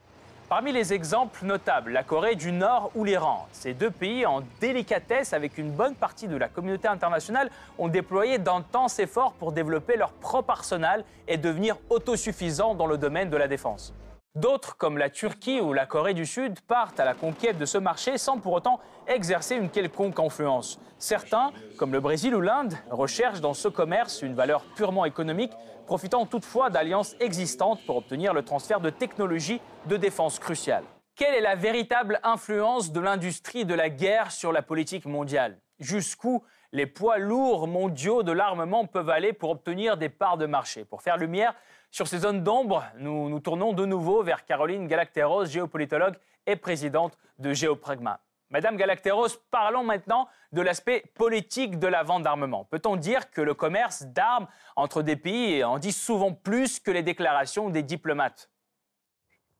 Parmi 0.48 0.72
les 0.72 0.94
exemples 0.94 1.44
notables, 1.44 1.92
la 1.92 2.02
Corée 2.02 2.34
du 2.34 2.52
Nord 2.52 2.90
ou 2.94 3.04
l'Iran. 3.04 3.46
Ces 3.52 3.74
deux 3.74 3.90
pays 3.90 4.24
en 4.24 4.42
délicatesse 4.60 5.34
avec 5.34 5.58
une 5.58 5.70
bonne 5.70 5.94
partie 5.94 6.26
de 6.26 6.38
la 6.38 6.48
communauté 6.48 6.88
internationale 6.88 7.50
ont 7.76 7.88
déployé 7.88 8.38
d'intenses 8.38 8.98
efforts 8.98 9.34
pour 9.34 9.52
développer 9.52 9.98
leur 9.98 10.10
propre 10.12 10.52
arsenal 10.52 11.04
et 11.28 11.36
devenir 11.36 11.76
autosuffisants 11.90 12.74
dans 12.74 12.86
le 12.86 12.96
domaine 12.96 13.28
de 13.28 13.36
la 13.36 13.46
défense. 13.46 13.92
D'autres, 14.34 14.78
comme 14.78 14.96
la 14.96 15.10
Turquie 15.10 15.60
ou 15.60 15.74
la 15.74 15.84
Corée 15.84 16.14
du 16.14 16.24
Sud, 16.24 16.60
partent 16.60 16.98
à 16.98 17.04
la 17.04 17.12
conquête 17.12 17.58
de 17.58 17.66
ce 17.66 17.76
marché 17.76 18.16
sans 18.16 18.38
pour 18.38 18.54
autant 18.54 18.80
exercer 19.08 19.56
une 19.56 19.70
quelconque 19.70 20.18
influence. 20.18 20.78
Certains, 20.98 21.52
comme 21.76 21.92
le 21.92 22.00
Brésil 22.00 22.34
ou 22.34 22.40
l'Inde, 22.40 22.74
recherchent 22.90 23.40
dans 23.40 23.54
ce 23.54 23.68
commerce 23.68 24.22
une 24.22 24.34
valeur 24.34 24.62
purement 24.76 25.04
économique 25.04 25.52
profitant 25.86 26.26
toutefois 26.26 26.70
d'alliances 26.70 27.16
existantes 27.18 27.80
pour 27.86 27.96
obtenir 27.96 28.34
le 28.34 28.42
transfert 28.42 28.80
de 28.80 28.90
technologies 28.90 29.60
de 29.86 29.96
défense 29.96 30.38
cruciales. 30.38 30.84
Quelle 31.16 31.34
est 31.34 31.40
la 31.40 31.56
véritable 31.56 32.20
influence 32.22 32.92
de 32.92 33.00
l'industrie 33.00 33.64
de 33.64 33.74
la 33.74 33.88
guerre 33.88 34.30
sur 34.30 34.52
la 34.52 34.62
politique 34.62 35.06
mondiale? 35.06 35.58
Jusqu'où 35.80 36.44
les 36.72 36.86
poids 36.86 37.18
lourds 37.18 37.66
mondiaux 37.66 38.22
de 38.22 38.32
l'armement 38.32 38.86
peuvent 38.86 39.08
aller 39.08 39.32
pour 39.32 39.50
obtenir 39.50 39.96
des 39.96 40.10
parts 40.10 40.36
de 40.36 40.46
marché? 40.46 40.84
Pour 40.84 41.02
faire 41.02 41.16
lumière 41.16 41.54
sur 41.90 42.06
ces 42.06 42.18
zones 42.18 42.42
d'ombre, 42.42 42.84
nous 42.98 43.28
nous 43.30 43.40
tournons 43.40 43.72
de 43.72 43.86
nouveau 43.86 44.22
vers 44.22 44.44
Caroline 44.44 44.86
Galacteros, 44.86 45.46
géopolitologue 45.46 46.16
et 46.46 46.56
présidente 46.56 47.16
de 47.38 47.52
Géopragma. 47.52 48.20
Madame 48.50 48.76
Galacteros, 48.76 49.28
parlons 49.50 49.84
maintenant 49.84 50.26
de 50.52 50.62
l'aspect 50.62 51.04
politique 51.14 51.78
de 51.78 51.86
la 51.86 52.02
vente 52.02 52.22
d'armement. 52.22 52.64
Peut-on 52.64 52.96
dire 52.96 53.30
que 53.30 53.42
le 53.42 53.52
commerce 53.52 54.04
d'armes 54.04 54.46
entre 54.74 55.02
des 55.02 55.16
pays 55.16 55.62
en 55.64 55.78
dit 55.78 55.92
souvent 55.92 56.32
plus 56.32 56.80
que 56.80 56.90
les 56.90 57.02
déclarations 57.02 57.68
des 57.68 57.82
diplomates? 57.82 58.50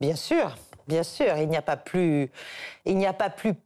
Bien 0.00 0.14
sûr, 0.14 0.54
bien 0.86 1.02
sûr, 1.02 1.36
il 1.36 1.48
n'y 1.48 1.56
a 1.56 1.62
pas 1.62 1.76
plus, 1.76 2.30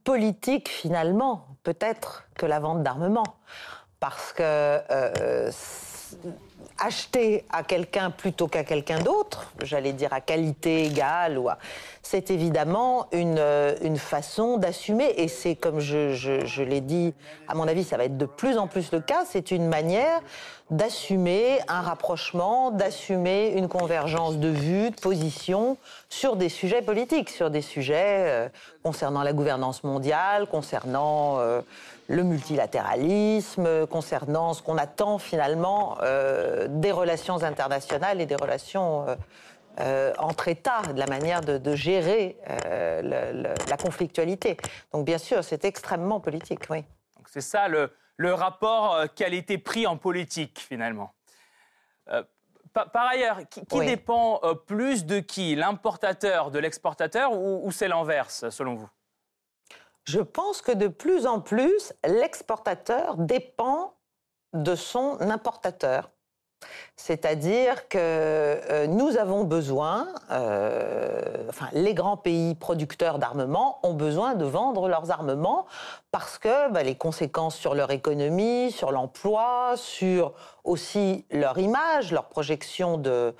politique 0.03 0.67
finalement, 0.67 1.47
peut-être, 1.63 2.27
que 2.35 2.45
la 2.45 2.59
vente 2.59 2.83
d'armement, 2.83 3.37
parce 3.99 4.33
que 4.33 4.41
euh, 4.41 5.51
acheter 6.79 7.45
à 7.51 7.63
quelqu'un 7.63 8.11
plutôt 8.11 8.47
qu'à 8.47 8.63
quelqu'un 8.63 8.99
d'autre, 8.99 9.51
j'allais 9.61 9.93
dire 9.93 10.13
à 10.13 10.21
qualité 10.21 10.85
égale, 10.85 11.37
ou 11.37 11.49
c'est 12.01 12.31
évidemment 12.31 13.07
une, 13.11 13.37
euh, 13.39 13.75
une 13.81 13.97
façon 13.97 14.57
d'assumer, 14.57 15.13
et 15.17 15.27
c'est 15.27 15.55
comme 15.55 15.79
je, 15.79 16.13
je, 16.13 16.63
l'ai 16.63 16.81
dit, 16.81 17.13
à 17.47 17.55
mon 17.55 17.67
avis 17.67 17.83
ça 17.83 17.97
va 17.97 18.05
être 18.05 18.17
de 18.17 18.25
plus 18.25 18.57
en 18.57 18.67
plus 18.67 18.91
le 18.91 18.99
cas, 18.99 19.23
c'est 19.25 19.51
une 19.51 19.67
manière 19.67 20.21
d'assumer 20.73 21.59
un 21.67 21.81
rapprochement, 21.81 22.71
d'assumer 22.71 23.53
une 23.55 23.67
convergence 23.67 24.37
de 24.37 24.47
vues, 24.47 24.89
de 24.89 24.99
positions 24.99 25.77
sur 26.09 26.35
des 26.35 26.49
sujets 26.49 26.81
politiques, 26.81 27.29
sur 27.29 27.51
des 27.51 27.61
sujets 27.61 28.25
euh, 28.27 28.49
concernant 28.81 29.23
la 29.23 29.33
gouvernance 29.33 29.83
mondiale, 29.83 30.47
concernant... 30.47 31.39
Euh, 31.39 31.61
le 32.09 32.21
multilatéralisme, 32.23 33.87
concernant 33.87 34.53
ce 34.53 34.61
qu'on 34.61 34.77
attend 34.77 35.19
finalement 35.19 35.97
euh, 36.01 36.67
des 36.69 36.91
relations 36.91 37.43
internationales 37.43 38.19
et 38.19 38.25
des 38.25 38.35
relations 38.35 39.05
entre 40.19 40.49
États, 40.49 40.81
de 40.93 40.99
la 40.99 41.07
manière 41.07 41.39
de, 41.39 41.75
gérer 41.75 42.37
la 42.69 43.77
conflictualité. 43.81 44.57
Donc 44.91 45.05
bien 45.05 45.17
sûr, 45.17 45.45
c'est 45.45 45.63
extrêmement 45.63 46.19
politique, 46.19 46.69
oui. 46.69 46.83
C'est 47.25 47.41
ça 47.41 47.69
le, 47.69 47.89
rapport 48.19 49.13
qui 49.15 49.23
a 49.23 49.27
été 49.27 49.57
pris 49.57 49.87
en 49.87 49.97
politique 49.97 50.59
finalement. 50.59 51.13
Par, 52.73 53.07
ailleurs, 53.07 53.39
qui, 53.49 53.79
dépend 53.79 54.41
plus 54.65 55.05
de 55.05 55.19
qui? 55.19 55.55
L'importateur 55.55 56.49
de 56.49 56.59
l'exportateur 56.59 57.31
ou 57.33 57.71
c'est 57.71 57.87
l'inverse, 57.87 58.49
selon 58.49 58.75
vous? 58.75 58.89
Je 60.05 60.19
pense 60.19 60.61
que 60.61 60.71
de 60.71 60.87
plus 60.87 61.25
en 61.25 61.39
plus, 61.39 61.93
l'exportateur 62.05 63.15
dépend 63.17 63.95
de 64.53 64.75
son 64.75 65.19
importateur. 65.21 66.11
C'est-à-dire 66.95 67.87
que 67.87 67.97
euh, 67.97 68.87
nous 68.87 69.17
avons 69.17 69.43
besoin, 69.43 70.07
euh, 70.31 71.47
enfin 71.49 71.67
les 71.73 71.93
grands 71.93 72.17
pays 72.17 72.55
producteurs 72.55 73.19
d'armement 73.19 73.79
ont 73.83 73.93
besoin 73.93 74.35
de 74.35 74.45
vendre 74.45 74.87
leurs 74.87 75.11
armements 75.11 75.65
parce 76.11 76.37
que 76.37 76.71
bah, 76.71 76.83
les 76.83 76.95
conséquences 76.95 77.55
sur 77.55 77.75
leur 77.75 77.91
économie, 77.91 78.71
sur 78.71 78.91
l'emploi, 78.91 79.73
sur 79.75 80.33
aussi 80.63 81.25
leur 81.31 81.57
image, 81.57 82.11
leur 82.11 82.25
projection 82.25 82.97
de 82.97 83.33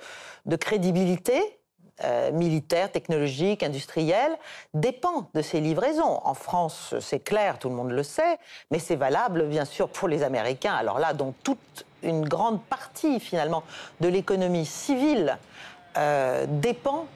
crédibilité, 0.60 1.58
euh, 2.02 2.32
militaire, 2.32 2.90
technologique, 2.90 3.62
industriel, 3.62 4.36
dépend 4.74 5.30
de 5.32 5.42
ces 5.42 5.60
livraisons. 5.60 6.20
En 6.24 6.34
France, 6.34 6.92
c'est 6.98 7.20
clair, 7.20 7.60
tout 7.60 7.68
le 7.68 7.76
monde 7.76 7.92
le 7.92 8.02
sait, 8.02 8.38
mais 8.72 8.80
c'est 8.80 8.96
valable 8.96 9.46
bien 9.46 9.64
sûr 9.64 9.88
pour 9.88 10.08
les 10.08 10.24
Américains. 10.24 10.74
Alors 10.74 10.98
là, 10.98 11.12
dont 11.12 11.32
toute 11.44 11.86
une 12.04 12.28
grande 12.28 12.62
partie 12.62 13.20
finalement 13.20 13.62
de 14.00 14.08
l'économie 14.08 14.66
civile 14.66 15.38
euh, 15.96 16.46
dépend 16.48 17.06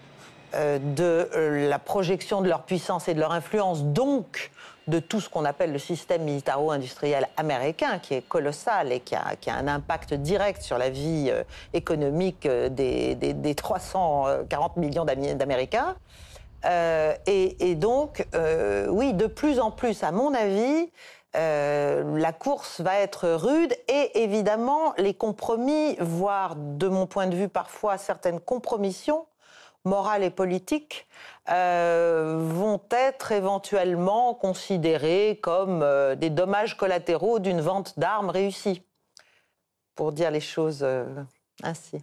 euh, 0.55 0.79
de 0.79 1.69
la 1.69 1.79
projection 1.79 2.41
de 2.41 2.49
leur 2.49 2.63
puissance 2.63 3.09
et 3.09 3.15
de 3.15 3.21
leur 3.21 3.33
influence, 3.33 3.83
donc 3.85 4.51
de 4.87 5.01
tout 5.01 5.21
ce 5.21 5.29
qu'on 5.29 5.45
appelle 5.45 5.73
le 5.73 5.79
système 5.79 6.23
militaro-industriel 6.23 7.29
américain, 7.37 7.99
qui 7.99 8.15
est 8.15 8.23
colossal 8.27 8.93
et 8.93 9.01
qui 9.01 9.15
a, 9.15 9.37
un 9.49 9.69
impact 9.69 10.15
direct 10.15 10.63
sur 10.63 10.79
la 10.79 10.91
vie 10.91 11.29
euh, 11.31 11.43
économique 11.75 12.47
des, 12.47 13.55
340 13.57 14.77
millions 14.77 15.05
d'Américains. 15.05 15.97
Et, 17.27 17.75
donc, 17.77 18.27
oui, 18.89 19.15
de 19.15 19.27
plus 19.27 19.61
en 19.61 19.71
plus, 19.71 20.03
à 20.03 20.13
mon 20.13 20.35
avis, 20.35 20.91
la 21.35 22.33
course 22.33 22.81
va 22.81 22.99
être 22.99 23.29
rude 23.29 23.75
et 23.89 24.23
évidemment 24.23 24.95
les 24.97 25.15
compromis, 25.15 25.97
voire 26.01 26.57
de 26.57 26.89
mon 26.89 27.07
point 27.07 27.27
de 27.27 27.37
vue 27.37 27.49
parfois 27.49 27.99
certaines 27.99 28.41
compromissions, 28.41 29.27
morales 29.85 30.23
et 30.23 30.31
politiques 30.31 31.07
euh, 31.49 32.39
vont 32.41 32.81
être 32.91 33.33
éventuellement 33.33 34.35
considérés 34.35 35.39
comme 35.43 35.83
euh, 35.83 36.15
des 36.15 36.31
dommages 36.31 36.77
collatéraux 36.77 37.39
d'une 37.39 37.61
vente 37.61 37.99
d'armes 37.99 38.31
réussie, 38.31 38.83
pour 39.95 40.13
dire 40.13 40.31
les 40.31 40.41
choses 40.41 40.81
euh, 40.83 41.07
ainsi. 41.63 41.99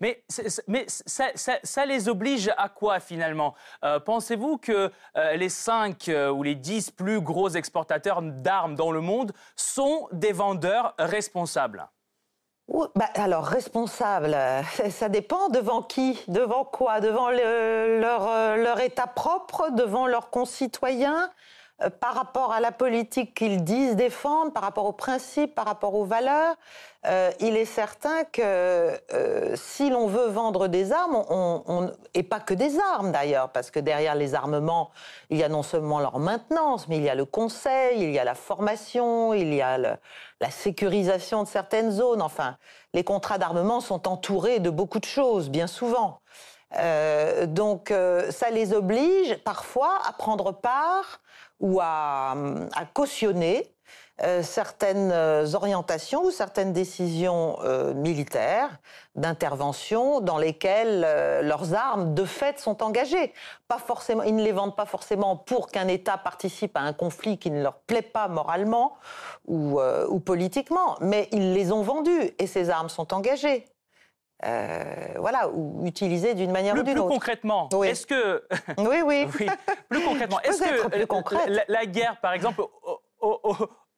Mais, 0.00 0.24
mais 0.66 0.86
ça, 0.88 1.86
les 1.86 2.08
oblige 2.08 2.52
à 2.56 2.68
quoi 2.68 3.00
finalement? 3.00 3.54
Pensez-vous 4.04 4.58
que 4.58 4.92
les 5.34 5.48
5 5.48 6.10
ou 6.32 6.42
les 6.42 6.54
10 6.54 6.92
plus 6.92 7.20
gros 7.20 7.48
exportateurs 7.48 8.22
d'armes 8.22 8.76
dans 8.76 8.92
le 8.92 9.00
monde 9.00 9.32
sont 9.56 10.08
des 10.12 10.32
vendeurs 10.32 10.94
responsables? 10.98 11.88
Bah, 12.68 13.08
alors, 13.14 13.46
responsable, 13.46 14.34
euh, 14.34 14.62
ça 14.90 15.08
dépend 15.08 15.48
devant 15.48 15.82
qui, 15.82 16.20
devant 16.28 16.64
quoi, 16.64 17.00
devant 17.00 17.30
leur, 17.30 18.28
euh, 18.28 18.76
état 18.76 19.06
propre, 19.06 19.70
devant 19.70 20.06
leurs 20.06 20.28
concitoyens, 20.28 21.24
euh, 21.24 21.28
par 22.00 22.14
rapport 22.14 22.52
à 22.52 22.58
la 22.58 22.72
politique 22.72 23.34
qu'ils 23.34 23.62
disent 23.62 23.94
défendre, 23.94 24.52
par 24.52 24.64
rapport 24.64 24.86
aux 24.86 24.92
principes, 24.92 25.54
par 25.54 25.64
rapport 25.64 25.94
aux 25.94 26.04
valeurs, 26.04 26.56
euh, 27.06 27.30
il 27.38 27.56
est 27.56 27.64
certain 27.64 28.24
que 28.24 28.42
euh, 28.42 29.54
si 29.54 29.88
l'on 29.88 30.08
veut 30.08 30.26
vendre 30.26 30.66
des 30.66 30.90
armes, 30.90 31.22
et 32.14 32.24
pas 32.24 32.40
que 32.40 32.52
des 32.52 32.80
armes 32.80 33.12
d'ailleurs, 33.12 33.50
parce 33.50 33.70
que 33.70 33.78
derrière 33.78 34.16
les 34.16 34.34
armements, 34.34 34.90
il 35.30 35.38
y 35.38 35.44
a 35.44 35.48
non 35.48 35.62
seulement 35.62 36.00
leur 36.00 36.18
maintenance, 36.18 36.88
mais 36.88 36.96
il 36.96 37.04
y 37.04 37.08
a 37.08 37.14
le 37.14 37.24
conseil, 37.24 38.02
il 38.02 38.10
y 38.10 38.18
a 38.18 38.24
la 38.24 38.34
formation, 38.34 39.32
il 39.32 39.54
y 39.54 39.62
a 39.62 39.78
la 39.78 40.50
sécurisation 40.50 41.44
de 41.44 41.48
certaines 41.48 41.92
zones. 41.92 42.22
Enfin, 42.22 42.56
les 42.92 43.04
contrats 43.04 43.38
d'armement 43.38 43.80
sont 43.80 44.08
entourés 44.08 44.58
de 44.58 44.70
beaucoup 44.70 44.98
de 44.98 45.04
choses, 45.04 45.48
bien 45.48 45.68
souvent. 45.68 46.20
donc, 47.46 47.94
ça 48.30 48.50
les 48.50 48.72
oblige 48.72 49.36
parfois 49.44 50.00
à 50.08 50.12
prendre 50.12 50.50
part 50.52 51.20
ou 51.60 51.80
à, 51.80 52.34
cautionner 52.94 53.66
euh, 54.22 54.42
certaines 54.42 55.12
euh, 55.12 55.46
orientations 55.54 56.24
ou 56.24 56.30
certaines 56.30 56.72
décisions 56.72 57.58
euh, 57.62 57.94
militaires 57.94 58.80
d'intervention 59.14 60.20
dans 60.20 60.38
lesquelles 60.38 61.00
leurs 61.42 61.74
armes 61.74 62.14
de 62.14 62.24
fait 62.24 62.58
sont 62.58 62.82
engagées. 62.82 63.32
Pas 63.68 63.78
forcément, 63.78 64.22
ils 64.22 64.34
ne 64.34 64.42
les 64.42 64.52
vendent 64.52 64.76
pas 64.76 64.86
forcément 64.86 65.36
pour 65.36 65.68
qu'un 65.68 65.88
État 65.88 66.18
participe 66.18 66.76
à 66.76 66.80
un 66.80 66.92
conflit 66.92 67.38
qui 67.38 67.50
ne 67.50 67.62
leur 67.62 67.78
plaît 67.80 68.02
pas 68.02 68.28
moralement 68.28 68.96
ou, 69.46 69.80
ou 69.80 70.20
politiquement, 70.20 70.96
mais 71.00 71.28
ils 71.32 71.52
les 71.52 71.72
ont 71.72 71.82
vendues 71.82 72.30
et 72.38 72.46
ces 72.46 72.70
armes 72.70 72.88
sont 72.88 73.12
engagées. 73.12 73.64
Voilà, 74.42 75.48
ou 75.52 75.86
utilisées 75.86 76.34
d'une 76.34 76.52
manière 76.52 76.74
ou 76.74 76.82
d'une 76.82 76.98
autre. 76.98 77.08
Plus 77.08 77.14
concrètement, 77.14 77.68
est-ce 77.84 78.06
que... 78.06 78.44
oui, 78.78 79.02
oui. 79.04 79.26
Plus 79.88 80.02
concrètement, 80.02 80.40
est-ce 80.40 80.62
que 80.62 81.50
la, 81.50 81.64
la, 81.68 81.86
guerre, 81.86 82.18
par 82.20 82.32
exemple, 82.32 82.62
au, 83.20 83.42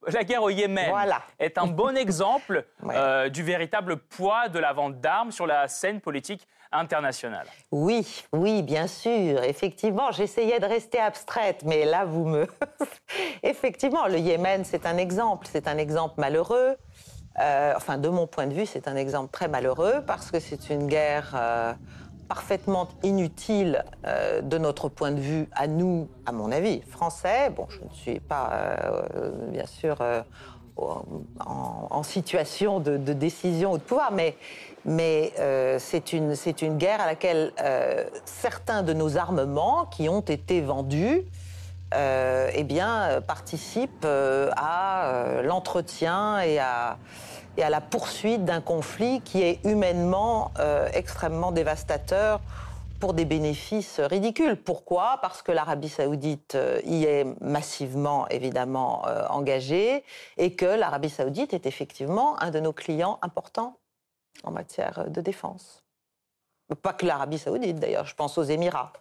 la 0.09 0.25
guerre 0.25 0.43
au 0.43 0.51
Yémen 0.51 0.93
est 1.39 1.59
un 1.59 1.67
bon 1.67 1.97
exemple 1.97 2.65
euh, 2.85 3.29
du 3.29 3.43
véritable 3.43 3.97
poids 3.97 4.49
de 4.49 4.59
la 4.59 4.73
vente 4.73 5.01
d'armes 5.01 5.33
sur 5.33 5.47
la 5.47 5.69
scène 5.69 6.01
politique 6.01 6.47
internationale? 6.73 7.47
Oui, 7.71 8.25
oui, 8.33 8.63
bien 8.63 8.87
sûr. 8.87 9.43
Effectivement, 9.43 10.11
j'essayais 10.13 10.59
de 10.59 10.67
rester 10.67 10.99
abstraite, 10.99 11.63
mais 11.65 11.85
là, 11.85 12.05
vous 12.05 12.25
me... 12.25 12.47
Effectivement, 13.43 14.07
le 14.07 14.19
Yémen, 14.19 14.65
c'est 14.65 14.87
un 14.87 14.97
exemple. 14.97 15.47
C'est 15.51 15.69
un 15.69 15.79
exemple 15.79 16.15
malheureux. 16.19 16.77
Euh, 17.41 17.73
enfin, 17.77 17.99
de 17.99 18.09
mon 18.09 18.27
point 18.27 18.47
de 18.47 18.55
vue, 18.55 18.67
c'est 18.67 18.87
un 18.89 18.97
exemple 18.97 19.31
très 19.33 19.49
malheureux 19.49 20.03
parce 20.07 20.31
que 20.31 20.41
c'est 20.41 20.71
une 20.71 20.87
guerre... 20.87 21.33
Euh, 21.35 21.73
parfaitement 22.31 22.87
inutile 23.03 23.85
euh, 24.07 24.41
de 24.41 24.57
notre 24.57 24.89
point 24.89 25.11
de 25.11 25.19
vue, 25.21 25.49
à 25.53 25.67
nous, 25.67 26.09
à 26.27 26.31
mon 26.31 26.53
avis, 26.53 26.81
français. 26.83 27.51
Je 27.69 27.85
ne 27.85 27.93
suis 27.93 28.21
pas, 28.21 28.51
euh, 28.53 29.31
bien 29.49 29.67
sûr, 29.67 29.97
euh, 30.01 30.23
en, 30.77 32.05
situation 32.05 32.79
de, 32.79 32.97
décision 33.13 33.73
ou 33.73 33.79
de 33.79 33.83
pouvoir, 33.83 34.13
mais, 34.13 34.37
c'est 35.81 36.13
une, 36.13 36.79
guerre 36.79 37.01
à 37.01 37.07
laquelle 37.07 37.53
certains 38.25 38.83
de 38.83 38.95
nos 38.95 39.19
armements 39.19 39.87
qui 39.87 40.09
ont 40.09 40.21
été 40.21 40.63
vendus 40.63 41.23
eh 41.93 42.65
bien, 42.65 43.21
participent 43.27 44.07
à 44.57 45.43
l'entretien 45.43 46.41
et 46.41 46.59
à 46.59 46.97
et 47.57 47.63
à 47.63 47.71
la 47.71 47.81
poursuite 47.81 48.45
d'un 48.45 48.61
conflit 48.61 49.21
qui 49.23 49.43
est 49.43 49.65
humainement 49.65 50.53
euh, 50.59 50.89
extrêmement 50.93 51.53
dévastateur 51.53 52.41
pour 53.01 53.15
des 53.15 53.25
bénéfices 53.25 53.99
ridicules. 53.99 54.57
Pourquoi? 54.57 55.19
Parce 55.23 55.43
que 55.43 55.53
l'Arabie 55.53 55.89
saoudite 55.89 56.55
euh, 56.55 56.81
y 56.85 57.05
est 57.05 57.25
massivement, 57.41 58.29
évidemment, 58.29 59.07
euh, 59.07 59.27
engagée 59.29 60.05
et 60.37 60.55
que 60.55 60.67
l'Arabie 60.67 61.11
saoudite 61.11 61.55
est 61.55 61.67
effectivement 61.67 62.41
un 62.43 62.51
de 62.51 62.61
nos 62.61 62.75
clients 62.75 63.19
importants 63.23 63.79
en 64.45 64.51
matière 64.51 65.11
de 65.11 65.21
défense. 65.21 65.83
Pas 66.83 66.93
que 66.93 67.07
l'Arabie 67.07 67.39
saoudite, 67.39 67.81
d'ailleurs, 67.81 68.07
je 68.07 68.15
pense 68.15 68.39
aux 68.39 68.45
Émirats. 68.45 68.93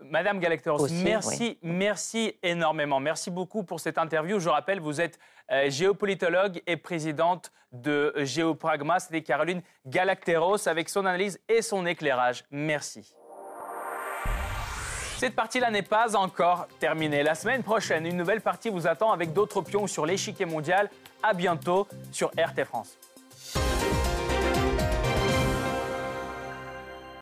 Madame 0.00 0.38
Galacteros, 0.38 0.88
merci, 0.90 1.58
merci 1.62 2.36
énormément. 2.42 3.00
Merci 3.00 3.30
beaucoup 3.30 3.62
pour 3.62 3.80
cette 3.80 3.98
interview. 3.98 4.38
Je 4.38 4.48
rappelle, 4.48 4.80
vous 4.80 5.00
êtes 5.00 5.18
euh, 5.50 5.70
géopolitologue 5.70 6.62
et 6.66 6.76
présidente 6.76 7.52
de 7.72 8.12
Géopragma. 8.16 9.00
C'était 9.00 9.22
Caroline 9.22 9.62
Galacteros 9.86 10.68
avec 10.68 10.88
son 10.88 11.06
analyse 11.06 11.40
et 11.48 11.62
son 11.62 11.86
éclairage. 11.86 12.44
Merci. 12.50 13.14
Cette 15.16 15.36
partie-là 15.36 15.70
n'est 15.70 15.82
pas 15.82 16.16
encore 16.16 16.66
terminée. 16.80 17.22
La 17.22 17.34
semaine 17.34 17.62
prochaine, 17.62 18.04
une 18.04 18.16
nouvelle 18.16 18.40
partie 18.40 18.68
vous 18.68 18.86
attend 18.86 19.12
avec 19.12 19.32
d'autres 19.32 19.62
pions 19.62 19.86
sur 19.86 20.04
l'échiquier 20.04 20.44
mondial. 20.44 20.90
À 21.22 21.32
bientôt 21.32 21.88
sur 22.12 22.30
RT 22.30 22.64
France. 22.64 22.98